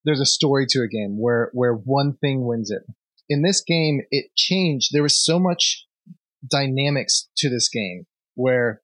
[0.07, 2.83] there's a story to a game where where one thing wins it.
[3.29, 4.91] In this game, it changed.
[4.93, 5.85] There was so much
[6.49, 8.07] dynamics to this game
[8.37, 8.83] where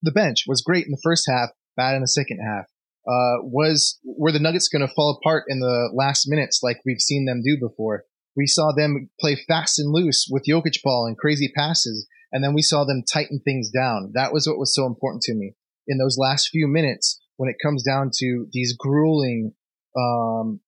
[0.00, 2.66] the bench was great in the first half, bad in the second half.
[3.06, 7.00] Uh, was were the Nuggets going to fall apart in the last minutes like we've
[7.00, 8.04] seen them do before?
[8.36, 12.54] We saw them play fast and loose with Jokic ball and crazy passes, and then
[12.54, 14.12] we saw them tighten things down.
[14.14, 15.54] That was what was so important to me
[15.86, 19.52] in those last few minutes when it comes down to these grueling
[19.96, 20.60] um,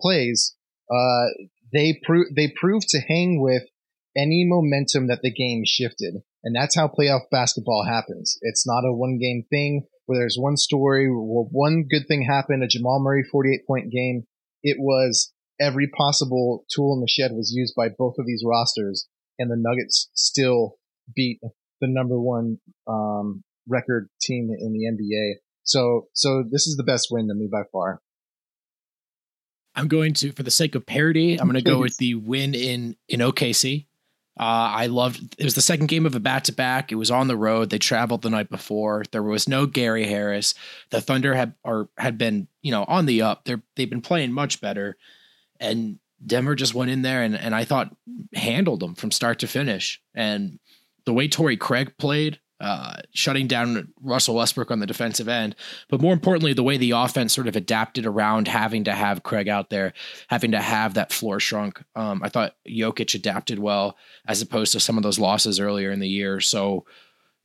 [0.00, 0.56] plays.
[0.90, 1.26] Uh,
[1.72, 3.62] they pro- they proved to hang with
[4.16, 6.14] any momentum that the game shifted.
[6.42, 8.38] And that's how playoff basketball happens.
[8.42, 12.64] It's not a one game thing where there's one story, where one good thing happened,
[12.64, 14.24] a Jamal Murray 48 point game.
[14.62, 19.06] It was every possible tool in the shed was used by both of these rosters,
[19.38, 20.76] and the Nuggets still
[21.14, 21.40] beat
[21.80, 25.34] the number one um, record team in the NBA.
[25.62, 28.00] So, so this is the best win to me by far.
[29.74, 32.54] I'm going to, for the sake of parody, I'm going to go with the win
[32.54, 33.86] in in OKC.
[34.38, 35.36] Uh, I loved.
[35.38, 36.90] It was the second game of a back to back.
[36.90, 37.70] It was on the road.
[37.70, 39.04] They traveled the night before.
[39.10, 40.54] There was no Gary Harris.
[40.90, 43.44] The Thunder had or had been you know on the up.
[43.44, 44.96] They're they've been playing much better,
[45.58, 47.94] and Denver just went in there and and I thought
[48.34, 50.00] handled them from start to finish.
[50.14, 50.58] And
[51.04, 55.56] the way Torrey Craig played, uh, shutting down Russell Westbrook on the defensive end,
[55.88, 59.48] but more importantly, the way the offense sort of adapted around having to have Craig
[59.48, 59.94] out there,
[60.28, 61.82] having to have that floor shrunk.
[61.96, 63.96] Um, I thought Jokic adapted well
[64.26, 66.40] as opposed to some of those losses earlier in the year.
[66.40, 66.84] So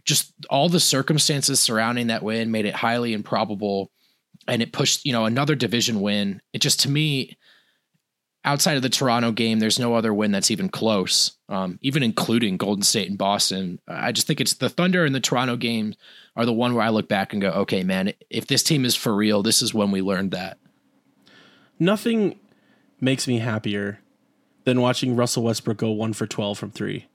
[0.04, 3.92] just all the circumstances surrounding that win made it highly improbable
[4.48, 6.42] and it pushed, you know, another division win.
[6.54, 7.38] It just to me,
[8.46, 11.38] outside of the Toronto game, there's no other win that's even close.
[11.50, 13.80] Um, even including Golden State and Boston.
[13.88, 15.96] I just think it's the Thunder and the Toronto game
[16.36, 18.96] are the one where I look back and go, okay, man, if this team is
[18.96, 20.58] for real, this is when we learned that.
[21.80, 22.40] Nothing
[23.02, 24.00] makes me happier
[24.64, 27.08] than watching Russell Westbrook go one for 12 from three,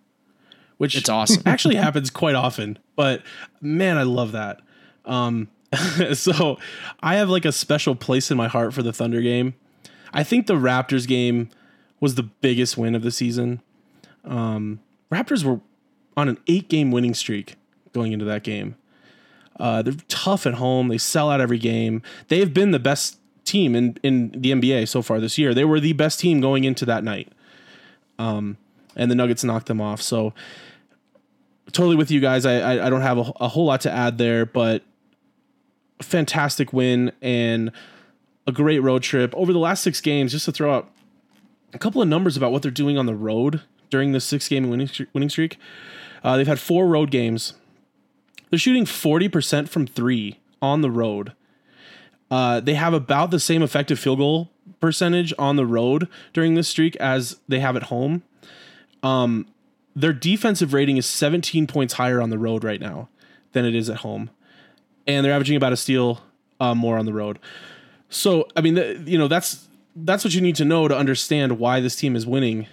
[0.76, 1.42] which It's awesome.
[1.46, 2.78] actually happens quite often.
[2.96, 3.22] But
[3.60, 4.60] man, I love that.
[5.04, 5.48] Um,
[6.14, 6.58] so
[7.00, 9.54] I have like a special place in my heart for the Thunder game.
[10.12, 11.50] I think the Raptors game
[12.00, 13.62] was the biggest win of the season.
[14.24, 14.80] Um,
[15.12, 15.60] Raptors were
[16.16, 17.56] on an eight game winning streak
[17.92, 18.76] going into that game.
[19.58, 20.88] Uh, they're tough at home.
[20.88, 22.02] They sell out every game.
[22.28, 25.52] They have been the best team in, in the NBA so far this year.
[25.52, 27.30] They were the best team going into that night.
[28.18, 28.56] Um,
[28.96, 30.00] and the Nuggets knocked them off.
[30.00, 30.32] So
[31.72, 32.46] totally with you guys.
[32.46, 34.82] I I, I don't have a, a whole lot to add there, but
[36.02, 37.72] fantastic win and
[38.50, 40.32] a great road trip over the last six games.
[40.32, 40.90] Just to throw out
[41.72, 44.68] a couple of numbers about what they're doing on the road during the six game
[44.68, 44.90] winning.
[45.12, 45.56] Winning streak.
[46.22, 47.54] Uh, they've had four road games.
[48.50, 51.32] They're shooting 40% from three on the road.
[52.30, 56.68] Uh, they have about the same effective field goal percentage on the road during this
[56.68, 58.22] streak as they have at home.
[59.02, 59.46] Um,
[59.96, 63.08] their defensive rating is 17 points higher on the road right now
[63.52, 64.30] than it is at home,
[65.06, 66.22] and they're averaging about a steal
[66.60, 67.38] uh, more on the road.
[68.10, 71.58] So, I mean, the, you know, that's that's what you need to know to understand
[71.58, 72.66] why this team is winning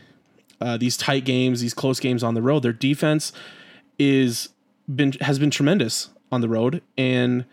[0.59, 2.63] uh, these tight games, these close games on the road.
[2.63, 3.31] Their defense
[3.99, 4.49] is
[4.93, 7.45] been has been tremendous on the road, and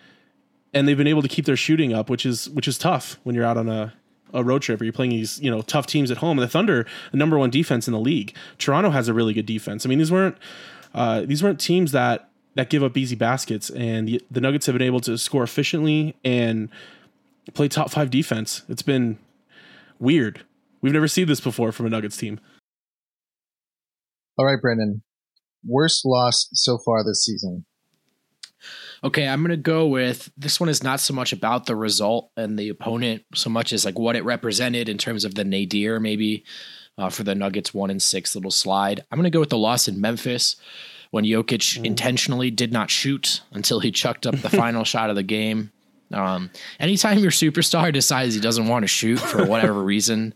[0.72, 3.34] and they've been able to keep their shooting up, which is which is tough when
[3.34, 3.94] you're out on a
[4.32, 6.38] a road trip or you're playing these you know tough teams at home.
[6.38, 8.34] The Thunder, the number one defense in the league.
[8.58, 9.84] Toronto has a really good defense.
[9.84, 10.36] I mean, these weren't
[10.94, 14.74] uh, these weren't teams that that give up easy baskets, and the, the Nuggets have
[14.74, 16.68] been able to score efficiently and
[17.52, 18.62] play top five defense.
[18.68, 19.18] It's been
[19.98, 20.44] weird.
[20.80, 22.40] We've never seen this before from a Nuggets team.
[24.38, 25.02] All right, Brendan.
[25.66, 27.64] Worst loss so far this season.
[29.02, 32.30] Okay, I'm going to go with this one is not so much about the result
[32.36, 36.00] and the opponent so much as like what it represented in terms of the nadir
[36.00, 36.44] maybe
[36.96, 39.04] uh, for the Nuggets one and six little slide.
[39.10, 40.56] I'm going to go with the loss in Memphis
[41.10, 41.84] when Jokic mm.
[41.84, 45.70] intentionally did not shoot until he chucked up the final shot of the game.
[46.12, 50.34] Um, anytime your superstar decides he doesn't want to shoot for whatever reason,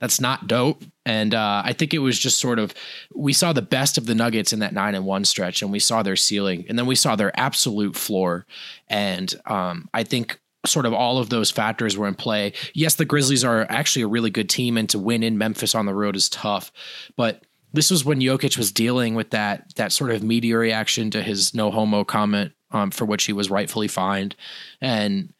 [0.00, 0.82] that's not dope.
[1.06, 2.74] And uh, I think it was just sort of
[3.14, 5.78] we saw the best of the Nuggets in that nine and one stretch, and we
[5.78, 8.46] saw their ceiling, and then we saw their absolute floor.
[8.88, 12.54] And um, I think sort of all of those factors were in play.
[12.74, 15.86] Yes, the Grizzlies are actually a really good team, and to win in Memphis on
[15.86, 16.72] the road is tough,
[17.16, 17.42] but
[17.74, 21.54] this was when Jokic was dealing with that that sort of media reaction to his
[21.54, 24.36] no homo comment, um, for which he was rightfully fined,
[24.82, 25.32] and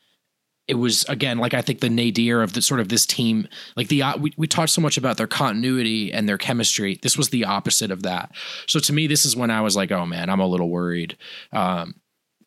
[0.67, 3.89] it was again like I think the nadir of the sort of this team like
[3.89, 6.99] the we, we talked so much about their continuity and their chemistry.
[7.03, 8.31] This was the opposite of that.
[8.67, 11.19] So to me this is when I was like oh man I'm a little worried.
[11.53, 11.97] Um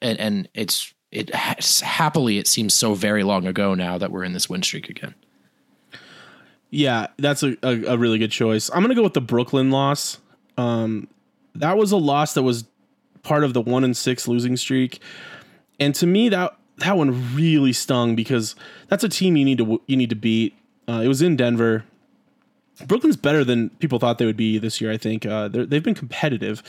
[0.01, 4.23] and and it's it has, happily it seems so very long ago now that we're
[4.23, 5.13] in this win streak again.
[6.71, 8.71] Yeah that's a, a, a really good choice.
[8.73, 10.17] I'm gonna go with the Brooklyn loss.
[10.57, 11.07] Um
[11.53, 12.65] that was a loss that was
[13.27, 15.01] part of the one and six losing streak
[15.79, 18.55] and to me that that one really stung because
[18.87, 20.55] that's a team you need to you need to beat.
[20.87, 21.83] Uh, it was in Denver.
[22.85, 24.91] Brooklyn's better than people thought they would be this year.
[24.91, 26.61] I think uh, they've been competitive,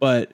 [0.00, 0.32] but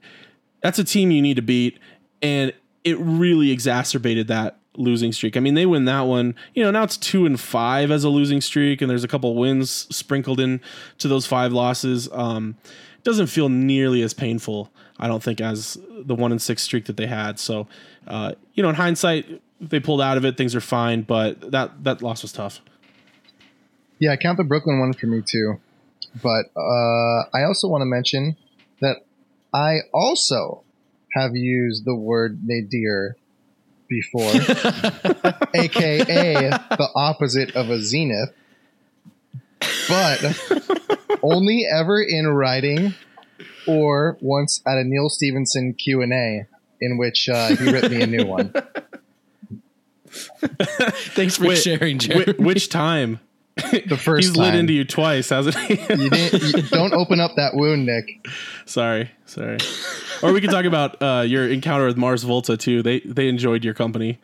[0.63, 1.79] that's a team you need to beat,
[2.23, 2.53] and
[2.85, 5.37] it really exacerbated that losing streak.
[5.37, 6.37] I mean, they win that one.
[6.55, 9.35] You know, now it's two and five as a losing streak, and there's a couple
[9.35, 10.61] wins sprinkled in
[10.99, 12.09] to those five losses.
[12.13, 12.57] Um,
[12.97, 16.87] it doesn't feel nearly as painful, I don't think, as the one and six streak
[16.87, 17.39] that they had.
[17.39, 17.67] So
[18.07, 20.37] uh, you know, in hindsight, they pulled out of it.
[20.37, 22.61] Things are fine, but that that loss was tough.
[23.99, 25.61] Yeah, I count the Brooklyn one for me too.
[26.23, 28.37] But uh, I also want to mention
[28.81, 28.97] that
[29.53, 30.63] I also
[31.13, 33.17] have used the word nadir
[33.89, 34.31] before,
[35.55, 38.31] aka the opposite of a zenith,
[39.89, 40.61] but
[41.23, 42.95] only ever in writing
[43.69, 46.47] or once at a Neil Stevenson Q and A
[46.81, 48.53] in which uh, he ripped me a new one.
[50.41, 52.33] Thanks for Wait, sharing, Jeremy.
[52.39, 53.21] which time?
[53.57, 54.45] The first He's time.
[54.45, 55.75] lit into you twice, hasn't he?
[55.75, 58.25] you you, don't open up that wound, Nick.
[58.67, 59.59] Sorry, sorry.
[60.23, 62.83] Or we could talk about uh, your encounter with Mars Volta too.
[62.83, 64.19] They they enjoyed your company.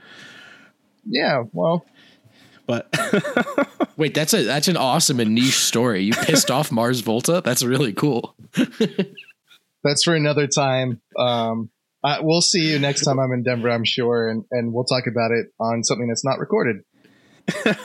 [1.05, 1.85] Yeah, well,
[2.67, 2.89] but
[3.97, 6.03] wait, that's a that's an awesome and niche story.
[6.05, 7.43] You pissed off Mars Volta.
[7.45, 8.35] That's really cool.
[9.85, 11.01] That's for another time.
[11.18, 11.70] Um,
[12.03, 15.07] uh, we'll see you next time I'm in Denver, I'm sure, and, and we'll talk
[15.07, 16.76] about it on something that's not recorded.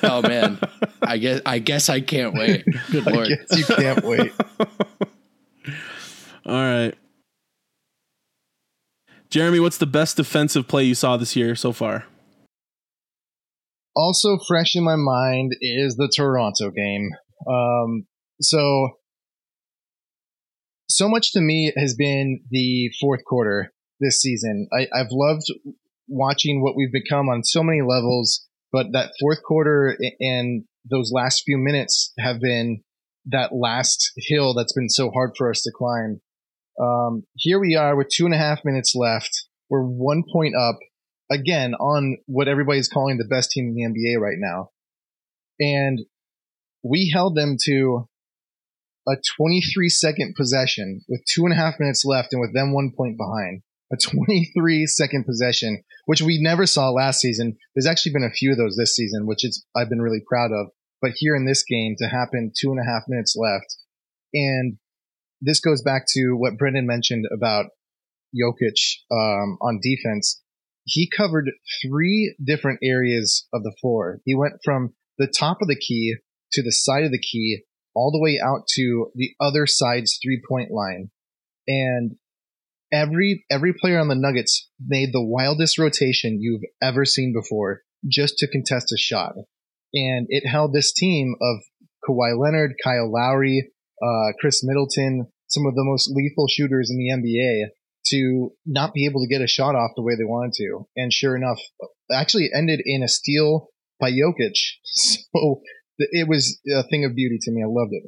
[0.03, 0.59] oh man,
[1.01, 2.65] I guess I guess I can't wait.
[2.91, 4.31] Good lord, I guess you can't wait.
[6.45, 6.95] All right,
[9.29, 12.05] Jeremy, what's the best defensive play you saw this year so far?
[13.95, 17.09] Also fresh in my mind is the Toronto game.
[17.47, 18.07] Um,
[18.41, 18.98] so
[20.89, 24.67] so much to me has been the fourth quarter this season.
[24.73, 25.45] I, I've loved
[26.07, 31.43] watching what we've become on so many levels, but that fourth quarter and those last
[31.45, 32.81] few minutes have been
[33.27, 36.21] that last hill that's been so hard for us to climb.
[36.81, 39.47] Um, here we are with two and a half minutes left.
[39.69, 40.79] We're one point up
[41.31, 44.71] again on what everybody's calling the best team in the NBA right now.
[45.59, 45.99] And
[46.83, 48.08] we held them to
[49.07, 52.91] a 23 second possession with two and a half minutes left and with them one
[52.95, 57.57] point behind a 23 second possession, which we never saw last season.
[57.75, 60.51] There's actually been a few of those this season, which is I've been really proud
[60.51, 60.67] of.
[61.01, 63.75] But here in this game, to happen two and a half minutes left,
[64.33, 64.77] and
[65.41, 67.67] this goes back to what Brendan mentioned about
[68.35, 70.41] Jokic um, on defense.
[70.83, 74.19] He covered three different areas of the floor.
[74.25, 76.15] He went from the top of the key
[76.53, 77.63] to the side of the key,
[77.95, 81.11] all the way out to the other side's three point line.
[81.67, 82.15] And
[82.91, 88.37] every every player on the Nuggets made the wildest rotation you've ever seen before just
[88.37, 89.33] to contest a shot.
[89.93, 91.57] And it held this team of
[92.07, 93.71] Kawhi Leonard, Kyle Lowry,
[94.01, 97.69] uh, Khris Middleton, some of the most lethal shooters in the NBA
[98.07, 100.87] to not be able to get a shot off the way they wanted to.
[100.95, 101.59] And sure enough,
[102.13, 103.69] actually ended in a steal
[103.99, 104.53] by Jokic.
[105.31, 105.61] So
[105.99, 107.61] it was a thing of beauty to me.
[107.63, 108.03] I loved it.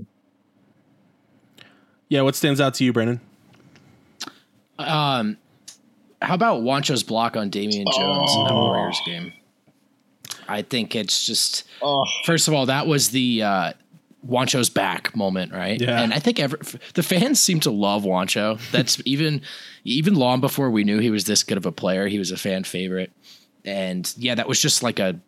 [2.09, 3.21] Yeah, what stands out to you, Brandon?
[4.77, 5.37] Um,
[6.21, 8.65] how about Juancho's block on Damian Jones in the Oh.
[8.65, 9.33] Warriors game?
[10.47, 13.73] I think it's just Oh, first of all that was the uh,
[14.27, 15.79] Juancho's back moment, right?
[15.79, 16.01] Yeah.
[16.01, 16.59] And I think every,
[16.93, 18.59] the fans seem to love Juancho.
[18.71, 19.41] That's even
[19.83, 22.07] even long before we knew he was this good of a player.
[22.07, 23.11] He was a fan favorite,
[23.63, 25.19] and yeah, that was just like a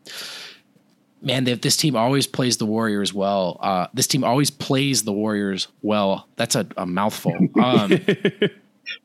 [1.24, 1.46] man.
[1.46, 3.58] That this team always plays the Warriors well.
[3.62, 6.28] Uh, this team always plays the Warriors well.
[6.36, 7.34] That's a, a mouthful.
[7.64, 8.00] Um,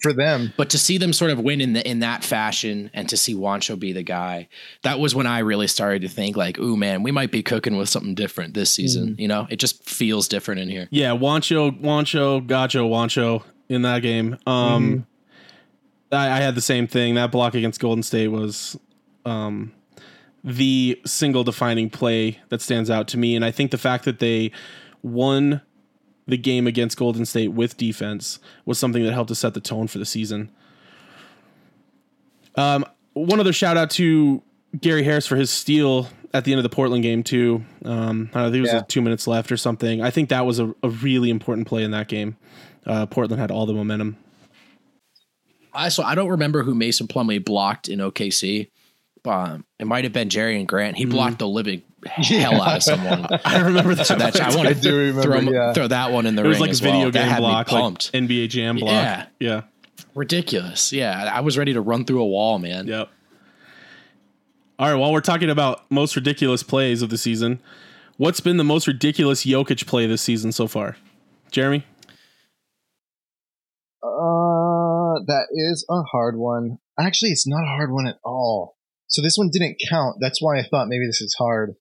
[0.02, 0.52] for them.
[0.56, 3.34] but to see them sort of win in the in that fashion and to see
[3.34, 4.48] Juancho be the guy,
[4.82, 7.76] that was when I really started to think like, ooh man, we might be cooking
[7.76, 9.16] with something different this season.
[9.18, 10.88] You know, it just feels different in here.
[10.90, 14.36] Yeah, Juancho, Juancho, Gacho, Juancho in that game.
[14.46, 15.06] Um,
[16.10, 17.14] I, I had the same thing.
[17.14, 18.78] That block against Golden State was
[19.24, 19.72] um,
[20.44, 24.18] the single defining play that stands out to me, and I think the fact that
[24.18, 24.50] they
[25.02, 25.60] won
[26.26, 29.88] the game against Golden State with defense was something that helped to set the tone
[29.88, 30.50] for the season.
[32.54, 32.84] Um,
[33.14, 34.42] one other shout out to
[34.78, 37.64] Gary Harris for his steal at the end of the Portland game too.
[37.84, 38.76] Um, I think it was Yeah.
[38.78, 40.02] like two minutes left or something.
[40.02, 42.36] I think that was a, a really important play in that game.
[42.84, 44.16] Uh, Portland had all the momentum.
[45.72, 48.68] I so I don't remember who Mason Plumlee blocked in OKC.
[49.24, 50.96] Um, it might have been Jerami Grant.
[50.96, 53.26] He blocked the living hell out of someone.
[53.44, 54.06] I remember that.
[54.06, 55.72] So that's I want to do remember, throw, yeah.
[55.72, 56.46] throw that one in the ring.
[56.46, 57.10] it was ring like a as video well.
[57.10, 57.98] Game had block, me like.
[57.98, 58.90] NBA Jam block.
[58.90, 59.26] Yeah.
[59.38, 59.62] yeah,
[60.14, 60.92] Ridiculous.
[60.92, 62.86] Yeah, I was ready to run through a wall, man.
[62.86, 63.08] yep.
[64.78, 64.94] All right.
[64.94, 67.60] While we're talking about most ridiculous plays of the season,
[68.16, 70.96] what's been the most ridiculous Jokic play this season so far?
[71.50, 71.84] Jeremy.
[74.02, 76.78] Uh, that is a hard one.
[76.98, 78.77] Actually, it's not a hard one at all.
[79.08, 80.16] So this one didn't count.
[80.20, 81.74] That's why I thought maybe this is hard.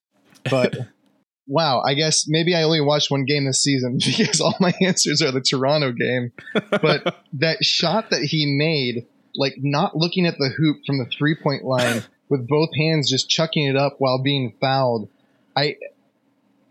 [0.50, 0.76] But
[1.46, 5.22] wow, I guess maybe I only watched one game this season because all my answers
[5.22, 6.32] are the Toronto game.
[6.54, 11.36] But that shot that he made, like not looking at the hoop from the three
[11.40, 15.08] point line with both hands just chucking it up while being fouled.
[15.56, 15.76] I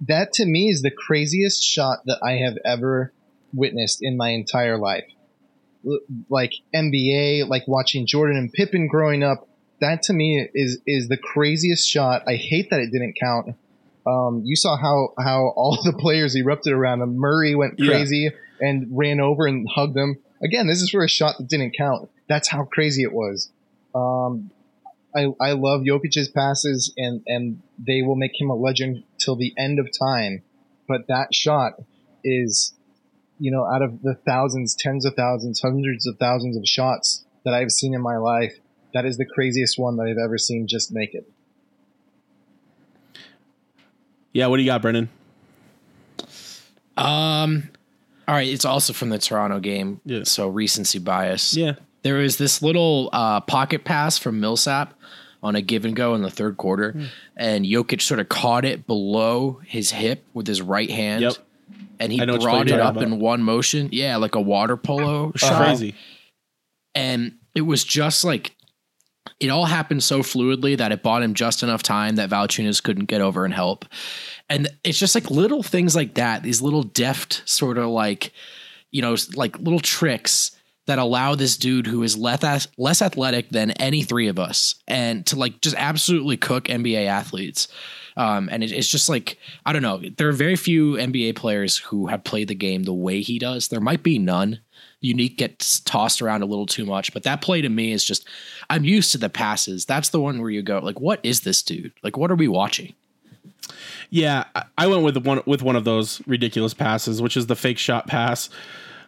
[0.02, 3.14] that to me is the craziest shot that I have ever
[3.54, 5.06] witnessed in my entire life.
[6.30, 9.48] Like NBA, like watching Jordan and Pippen growing up,
[9.82, 12.24] that to me is is the craziest shot.
[12.28, 13.56] I hate that it didn't count.
[14.06, 17.18] Um, you saw how how all the players erupted around him.
[17.18, 17.88] Murray went Yeah.
[17.92, 20.18] crazy and ran over and hugged him.
[20.44, 22.10] Again, this is for a shot that didn't count.
[22.30, 23.52] That's how crazy it was.
[23.96, 24.52] Um,
[25.16, 29.54] I, I love Jokic's passes, and, and they will make him a legend till the
[29.58, 30.44] end of time.
[30.88, 31.74] But that shot
[32.24, 32.74] is,
[33.40, 37.54] you know, out of the thousands, tens of thousands, hundreds of thousands of shots that
[37.56, 38.54] I've seen in my life,
[38.98, 41.30] that is the craziest one that I've ever seen just make it.
[44.34, 44.48] Yeah.
[44.48, 45.10] What do you got, Brendan?
[46.96, 47.70] Um,
[48.28, 48.48] all right.
[48.48, 50.02] It's also from the Toronto game.
[50.04, 50.24] Yeah.
[50.24, 51.56] So recency bias.
[51.56, 51.74] Yeah.
[52.02, 54.94] There was this little uh, pocket pass from Millsap
[55.44, 57.04] on a give and go in the third quarter, Hmm.
[57.36, 61.22] and Jokic sort of caught it below his hip with his right hand.
[61.22, 61.34] Yep.
[62.00, 63.90] And he I know which play brought it up talking in one motion.
[63.92, 65.64] Yeah, like a water polo shot.
[65.64, 65.94] Crazy.
[66.96, 68.56] and it was just like
[69.40, 73.06] it all happened so fluidly that it bought him just enough time that Valanciunas couldn't
[73.06, 73.86] get over and help.
[74.50, 78.32] And it's just like little things like that, these little deft sort of like,
[78.92, 80.52] you know, like little tricks
[80.88, 85.26] that allow this dude who is less less athletic than any three of us and
[85.28, 87.68] to like just absolutely cook NBA athletes.
[88.16, 90.02] Um, and it, it's just like I don't know.
[90.18, 93.68] There are very few NBA players who have played the game the way he does.
[93.68, 94.60] There might be none.
[95.00, 98.28] Unique gets tossed around a little too much, but that play to me is just
[98.70, 99.86] I'm used to the passes.
[99.86, 101.94] That's the one where you go like, what is this dude?
[102.04, 102.94] Like, what are we watching?
[104.10, 107.56] Yeah, I- I went with one with one of those ridiculous passes, which is the
[107.56, 108.50] fake shot pass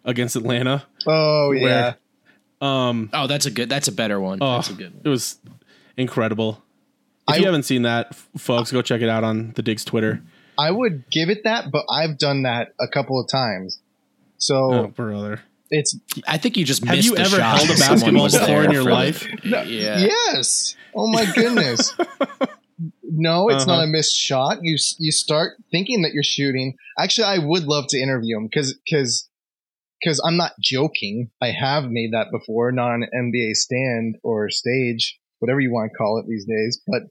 [0.05, 0.83] against Atlanta.
[1.07, 1.93] Oh, yeah.
[2.61, 3.69] Um, Oh, that's a good.
[3.69, 4.39] That's a better one.
[4.41, 4.93] oh, that's a good.
[4.93, 5.01] One.
[5.05, 5.37] it was
[5.97, 6.61] incredible.
[7.27, 10.21] If I- you haven't seen that, folks, go check it out on the Digs Twitter.
[10.57, 13.79] I would give it that, but I've done that a couple of times.
[14.37, 15.41] So Oh, brother.
[15.71, 15.95] It's
[16.27, 18.71] I think you just Have missed you the ever shot held a basketball before in
[18.71, 19.27] your for the- life?
[19.43, 19.65] Yeah.
[19.65, 20.75] yes.
[20.95, 21.93] Oh my goodness.
[23.03, 23.77] no, it's Uh-huh.
[23.77, 24.59] not a missed shot.
[24.61, 26.75] You you start thinking that you're shooting.
[26.97, 29.27] Actually, I would love to interview him because because
[30.01, 31.29] because I'm not joking.
[31.41, 35.91] I have made that before, not on an NBA stand or stage, whatever you want
[35.91, 36.81] to call it these days.
[36.87, 37.03] But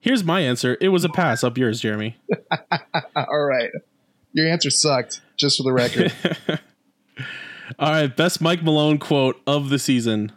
[0.00, 0.78] Here's my answer.
[0.80, 2.16] It was a pass up yours, Jeremy.
[3.16, 3.70] all right,
[4.32, 5.20] your answer sucked.
[5.36, 6.12] Just for the record.
[7.78, 10.32] All right, best Mike Malone quote of the season.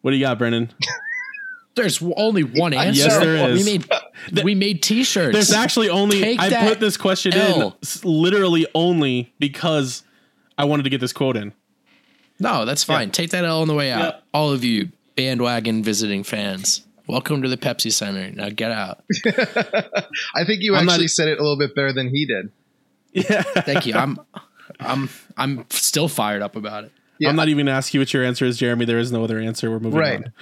[0.00, 0.70] What do you got, Brendan?
[1.74, 3.02] There's only one answer.
[3.02, 3.64] Yes, there is.
[3.64, 5.32] We made we made T-shirts.
[5.32, 7.72] There's actually only Take I put this question in
[8.02, 10.02] literally only because
[10.56, 11.52] I wanted to get this quote in.
[12.40, 13.12] no, that's fine.
[13.12, 14.00] Take that L on the way out.
[14.14, 14.20] Yeah.
[14.34, 18.28] All of you bandwagon visiting fans, welcome to the Pepsi Center.
[18.32, 19.04] Now get out.
[20.34, 22.50] I think you I'm not- actually said it a little bit better than he did.
[23.12, 23.42] Yeah.
[23.42, 23.94] Thank you.
[23.94, 24.18] I'm
[24.80, 26.92] I'm I'm still fired up about it.
[27.18, 27.30] Yeah.
[27.30, 28.84] I'm not even gonna ask you what your answer is, Jeremy.
[28.84, 29.70] There is no other answer.
[29.70, 30.18] We're moving Right.
[30.18, 30.32] on.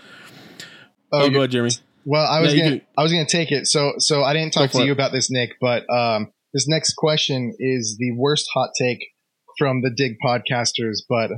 [1.12, 1.70] Oh, you- go ahead, Jeremy.
[2.05, 3.66] Well, I was Yeah, you gonna I was gonna take it.
[3.66, 4.95] So so I didn't talk Go for to you it.
[4.95, 9.01] about this, Nick, but um, this next question is the worst hot take
[9.59, 10.99] from the Dig podcasters.
[11.09, 11.31] But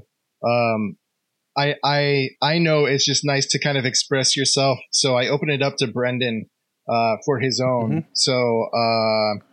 [0.46, 0.96] um,
[1.56, 4.78] I I I know it's just nice to kind of express yourself.
[4.92, 6.46] So I open it up to Brendan
[6.86, 7.90] uh, for his own.
[7.90, 8.08] Mm-hmm.
[8.14, 9.44] So uh,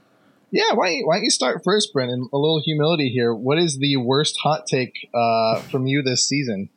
[0.55, 2.29] yeah, why don't you, why don't you start first, Brendan?
[2.31, 3.33] A little humility here.
[3.33, 6.69] What is the worst hot take uh, from you this season?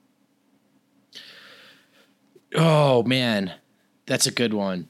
[2.54, 3.54] Oh man,
[4.06, 4.88] that's a good one.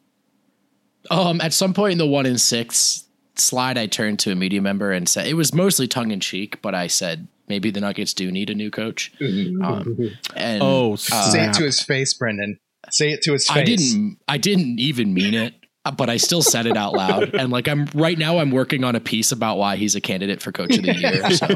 [1.11, 3.05] Um, at some point in the one in six
[3.37, 6.63] slide, I turned to a media member and said it was mostly tongue in cheek,
[6.63, 9.13] but I said maybe the Nuggets do need a new coach.
[9.21, 12.59] Um, and Oh, uh, Say it to his face, Brendan.
[12.91, 13.57] Say it to his face.
[13.57, 14.19] I didn't.
[14.29, 15.55] I didn't even mean it,
[15.97, 17.35] but I still said it out loud.
[17.39, 20.43] And like I'm right now, I'm working on a piece about why he's a candidate
[20.43, 21.31] for coach of the year.
[21.31, 21.47] So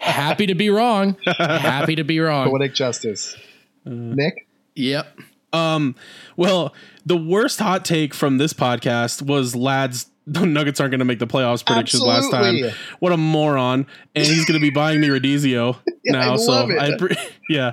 [0.00, 1.16] happy to be wrong.
[1.26, 2.48] Happy to be wrong.
[2.48, 3.36] Poetic justice.
[3.84, 4.46] Nick?
[4.74, 5.18] Yep.
[5.52, 5.96] Um,
[6.36, 6.74] well,
[7.06, 10.10] the worst hot take from this podcast was lads.
[10.26, 12.70] The Nuggets aren't going to make the playoffs predictions last time.
[12.98, 13.86] What a moron!
[14.14, 16.34] And he's going to be buying me Rodizio Yeah, now.
[16.34, 16.78] I so it.
[16.78, 17.72] I, appre- yeah,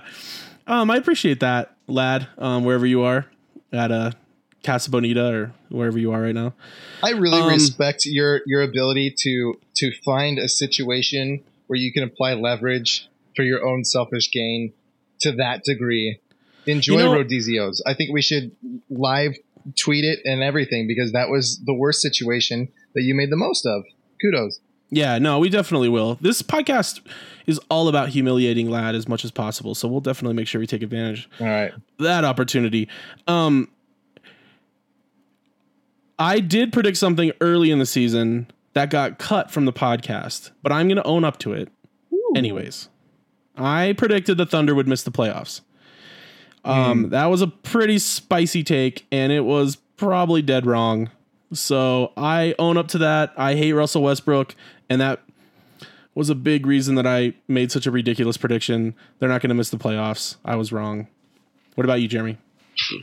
[0.65, 2.27] um, I appreciate that, lad.
[2.37, 3.25] Um, wherever you are
[3.73, 4.11] at uh,
[4.65, 6.53] Casa Bonita or wherever you are right now.
[7.03, 12.03] I really Um, respect your your ability to to find a situation where you can
[12.03, 14.73] apply leverage for your own selfish gain
[15.21, 16.19] to that degree.
[16.65, 17.81] Enjoy You know- Rodizios.
[17.85, 18.51] I think we should
[18.89, 19.35] live
[19.77, 23.65] tweet it and everything because that was the worst situation that you made the most
[23.65, 23.83] of.
[24.21, 24.59] Kudos.
[24.91, 26.17] Yeah, no, we definitely will.
[26.21, 27.01] This podcast
[27.47, 30.67] is all about humiliating lad as much as possible, so we'll definitely make sure we
[30.67, 31.71] take advantage All right.
[31.99, 32.87] that opportunity.
[33.27, 33.67] Um,
[36.17, 40.71] I did predict something early in the season that got cut from the podcast, but
[40.71, 41.69] I'm going to own up to it.
[42.35, 42.89] Anyways,
[43.57, 45.61] I predicted the Thunder would miss the playoffs.
[46.63, 51.09] Um, that was a pretty spicy take, and it was probably dead wrong.
[51.53, 53.33] So I own up to that.
[53.37, 54.55] I hate Russell Westbrook,
[54.89, 55.21] and that
[56.15, 58.95] was a big reason that I made such a ridiculous prediction.
[59.19, 60.37] They're not going to miss the playoffs.
[60.43, 61.07] I was wrong.
[61.75, 62.37] What about you, Jeremy?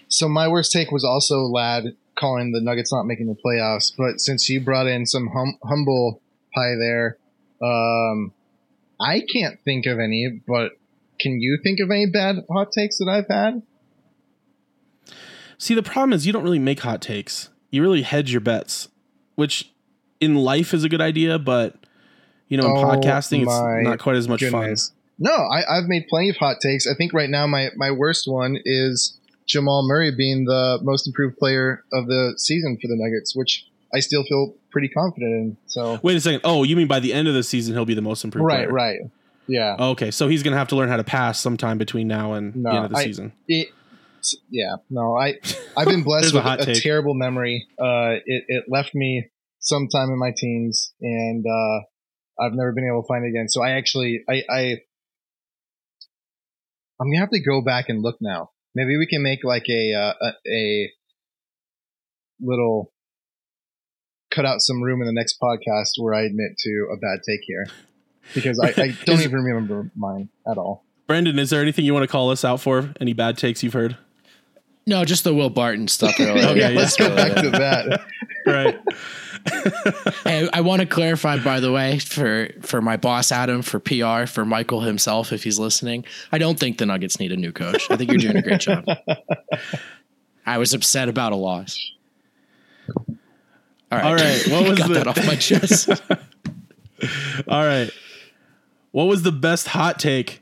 [0.09, 4.21] So my worst take was also Lad calling the Nuggets not making the playoffs, but
[4.21, 6.23] since you brought in some hum- humble
[6.55, 7.19] pie there,
[7.61, 8.33] um,
[9.01, 10.41] I can't think of any.
[10.47, 10.73] But
[11.21, 13.63] can you think of any bad hot takes that I've had?
[15.59, 17.51] See, the problem is you don't really make hot takes.
[17.71, 18.89] You really hedge your bets,
[19.35, 19.73] which
[20.21, 21.75] in life is a good idea, but
[22.49, 24.93] you know, in Oh, podcasting, it's not quite as much Goodness.
[25.19, 26.87] No, I, I've made plenty of hot takes.
[26.87, 31.37] I think right now my my worst one is Jamal Murray being the most improved
[31.37, 33.65] player of the season for the Nuggets, which
[33.95, 35.57] I still feel pretty confident in.
[35.67, 35.99] So.
[36.03, 36.41] Wait a second.
[36.45, 38.69] Oh, you mean by the end of the season he'll be the most improved right,
[38.69, 38.73] player?
[38.73, 38.99] right,
[39.47, 39.77] yeah.
[39.79, 42.71] Okay, so he's gonna have to learn how to pass sometime between now and No,
[42.71, 43.33] the end of the I- season.
[43.49, 43.69] It,
[44.51, 45.35] yeah, no, I
[45.77, 47.67] I've been blessed There's a with a, terrible memory.
[47.79, 49.29] Uh, it it left me
[49.59, 53.49] sometime in my teens, and uh, I've never been able to find it again.
[53.49, 54.77] So I actually I I
[57.01, 58.51] I'm gonna have to go back and look now.
[58.75, 60.93] Maybe we can make like a uh, a, a
[62.41, 62.93] little
[64.31, 67.41] cut out some room in the next podcast where I admit to a bad take
[67.43, 67.67] here
[68.35, 70.85] because I, I don't even remember mine at all.
[71.07, 72.93] Brendan, is there anything you want to call us out for?
[73.01, 73.97] Any bad takes you've heard?
[74.87, 76.47] No, just the Will Barton stuff earlier.
[76.49, 76.69] Okay, yeah.
[76.79, 78.05] let's go back to that.
[78.47, 78.79] Right.
[80.25, 84.27] Hey, I want to clarify, by the way, for for my boss Adam, for PR,
[84.27, 86.05] for Michael himself, if he's listening.
[86.31, 87.91] I don't think the Nuggets need a new coach.
[87.91, 88.85] I think you're doing a great job.
[90.47, 91.77] I was upset about a loss.
[92.97, 93.05] All
[93.91, 95.89] right, All right, what was got the- that off my chest?
[97.49, 97.91] All right.
[98.93, 100.41] What was the best hot take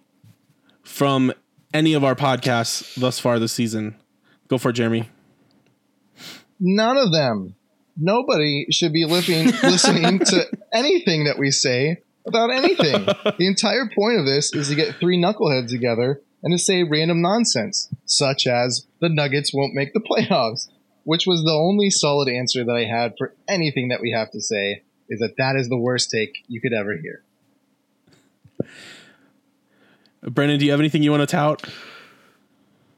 [0.83, 1.33] from
[1.73, 3.97] any of our podcasts thus far this season?
[4.49, 5.09] Go for it, Jeremy.
[6.59, 7.55] None of them.
[8.01, 13.05] Nobody should be listening listening to anything that we say about anything.
[13.05, 17.21] the entire point of this is to get three knuckleheads together and to say random
[17.21, 20.69] nonsense, such as the Nuggets won't make the playoffs,
[21.05, 24.41] which was the only solid answer that I had for anything that we have to
[24.41, 24.83] say.
[25.11, 27.23] Is that that is the worst take you could ever hear.
[30.23, 31.65] Brendan, do you have anything you want to tout?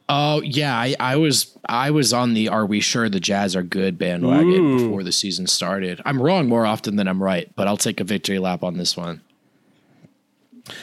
[0.08, 3.62] Oh yeah, I, I was I was on the "Are we sure the Jazz are
[3.62, 4.78] good?" bandwagon Ooh.
[4.78, 6.00] before the season started.
[6.04, 8.96] I'm wrong more often than I'm right, but I'll take a victory lap on this
[8.96, 9.22] one.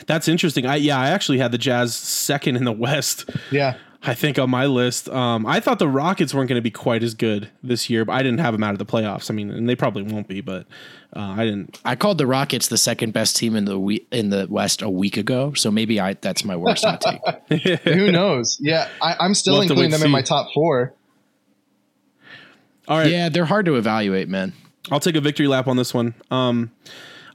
[0.07, 0.65] That's interesting.
[0.65, 3.29] I yeah, I actually had the Jazz second in the West.
[3.51, 3.77] Yeah.
[4.01, 5.09] I think on my list.
[5.09, 8.13] Um, I thought the Rockets weren't going to be quite as good this year, but
[8.13, 9.29] I didn't have them out of the playoffs.
[9.29, 10.67] I mean, and they probably won't be, but
[11.13, 11.77] uh, I didn't.
[11.83, 14.89] I called the Rockets the second best team in the we- in the West a
[14.89, 17.79] week ago, so maybe I that's my worst hot take.
[17.83, 18.57] Who knows?
[18.61, 20.93] Yeah, I, I'm still We'll including them in my top four.
[22.87, 24.53] All right, Yeah, they're hard to evaluate, man.
[24.89, 26.15] I'll take a victory lap on this one.
[26.31, 26.71] Um,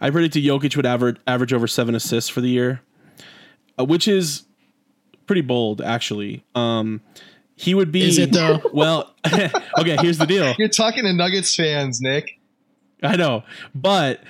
[0.00, 2.80] I predicted Jokic would average average over seven assists for the year,
[3.78, 4.44] uh, which is
[5.26, 6.44] pretty bold, actually.
[6.54, 7.00] Um,
[7.56, 8.06] he would be.
[8.06, 8.60] Is it, though?
[8.72, 9.96] Well, okay.
[10.00, 10.54] Here's the deal.
[10.58, 12.40] You're talking to Nuggets fans, Nick.
[13.02, 13.44] I know,
[13.74, 14.20] but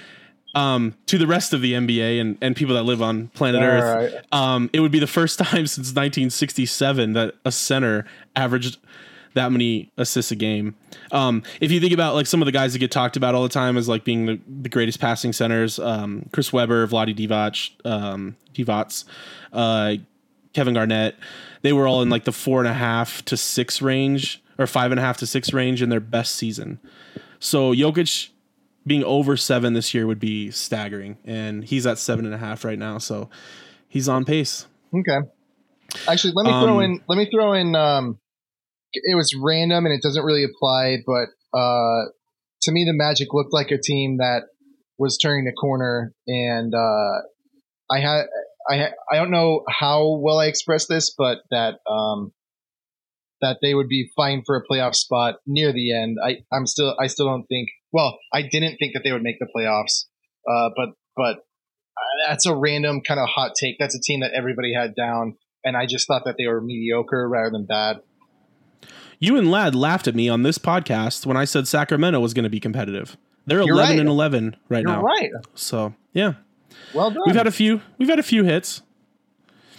[0.55, 3.69] um, to the rest of the NBA and, and people that live on planet All
[3.69, 4.25] Earth, right.
[4.33, 8.79] um, it would be the first time since 1967 that a center averaged
[9.35, 10.77] that many assists a game.
[11.11, 13.43] Um, if you think about like some of the guys that get talked about all
[13.43, 17.71] the time as like being the, the greatest passing centers, um, Chris Webber, Vlade Divac,
[17.85, 19.05] um, Divac,
[19.53, 19.97] uh,
[20.55, 21.17] Kevin Garnett,
[21.63, 24.93] they were all in like the four and a half to six range or five
[24.93, 26.79] and a half to six range in their best season.
[27.41, 28.31] So Jokic
[28.87, 32.65] being over seven this year would be staggering, and he's at seven and a half
[32.65, 32.99] right now.
[32.99, 33.29] So
[33.89, 34.67] he's on pace.
[34.95, 35.27] Okay.
[36.09, 37.01] Actually, let me throw Um, in.
[37.09, 37.75] Let me throw in.
[37.75, 38.19] Um,
[38.93, 42.05] it was random and it doesn't really apply, but uh,
[42.63, 44.43] to me, the Magic looked like a team that
[44.99, 47.23] was turning the corner, and uh,
[47.91, 48.27] I had.
[48.69, 52.33] I I don't know how well I expressed this, but that um,
[53.41, 56.17] that they would be fighting for a playoff spot near the end.
[56.25, 57.69] I I'm still I still don't think.
[57.93, 60.07] Well, I didn't think that they would make the playoffs,
[60.49, 63.77] uh, but but uh, that's a random kind of hot take.
[63.79, 67.29] That's a team that everybody had down, and I just thought that they were mediocre
[67.29, 68.01] rather than bad.
[69.21, 72.45] You and Lad laughed at me on this podcast when I said Sacramento was going
[72.45, 73.17] to be competitive.
[73.47, 74.01] They're You're eleven right.
[74.01, 75.03] and eleven right You're now.
[75.03, 75.31] right.
[75.55, 76.35] So yeah,
[76.95, 77.23] Well done.
[77.27, 77.81] we've had a few.
[77.99, 78.83] We've had a few hits.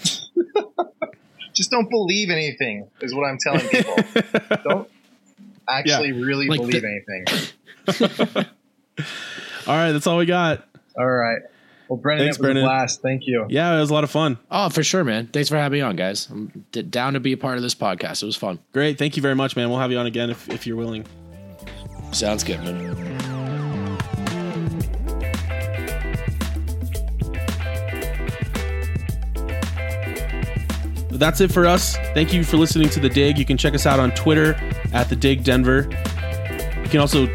[1.53, 3.95] just don't believe anything is what I'm telling people.
[4.63, 4.89] don't
[5.69, 7.53] actually really Like believe the-
[7.87, 8.45] anything.
[9.67, 10.67] All right, that's all we got.
[10.97, 11.39] All right.
[11.89, 12.63] Well, Brendan, Thanks, it was Brendan.
[12.65, 13.01] a blast.
[13.01, 13.45] Thank you.
[13.49, 14.37] Yeah, it was a lot of fun.
[14.51, 15.27] Oh, for sure, man.
[15.27, 16.27] Thanks for having me on, guys.
[16.29, 18.21] I'm d- down to be a part of this podcast.
[18.23, 18.59] It was fun.
[18.73, 19.69] Great, thank you very much, man.
[19.69, 21.05] We'll have you on again if, if you're willing.
[22.11, 23.34] Sounds good, man.
[31.17, 31.97] That's it for us.
[32.13, 33.37] Thank you for listening to The Dig.
[33.37, 34.55] You can check us out on Twitter
[34.93, 35.87] at The Dig Denver.
[36.83, 37.27] You can also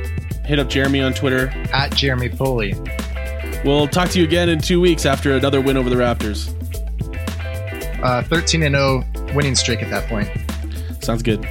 [0.44, 1.48] hit up Jeremy on Twitter.
[1.72, 2.74] At Jeremy Foley.
[3.64, 6.54] We'll talk to you again in two weeks after another win over the Raptors.
[8.02, 9.04] Uh, 13 and 0
[9.34, 10.28] winning streak at that point.
[11.02, 11.46] Sounds good.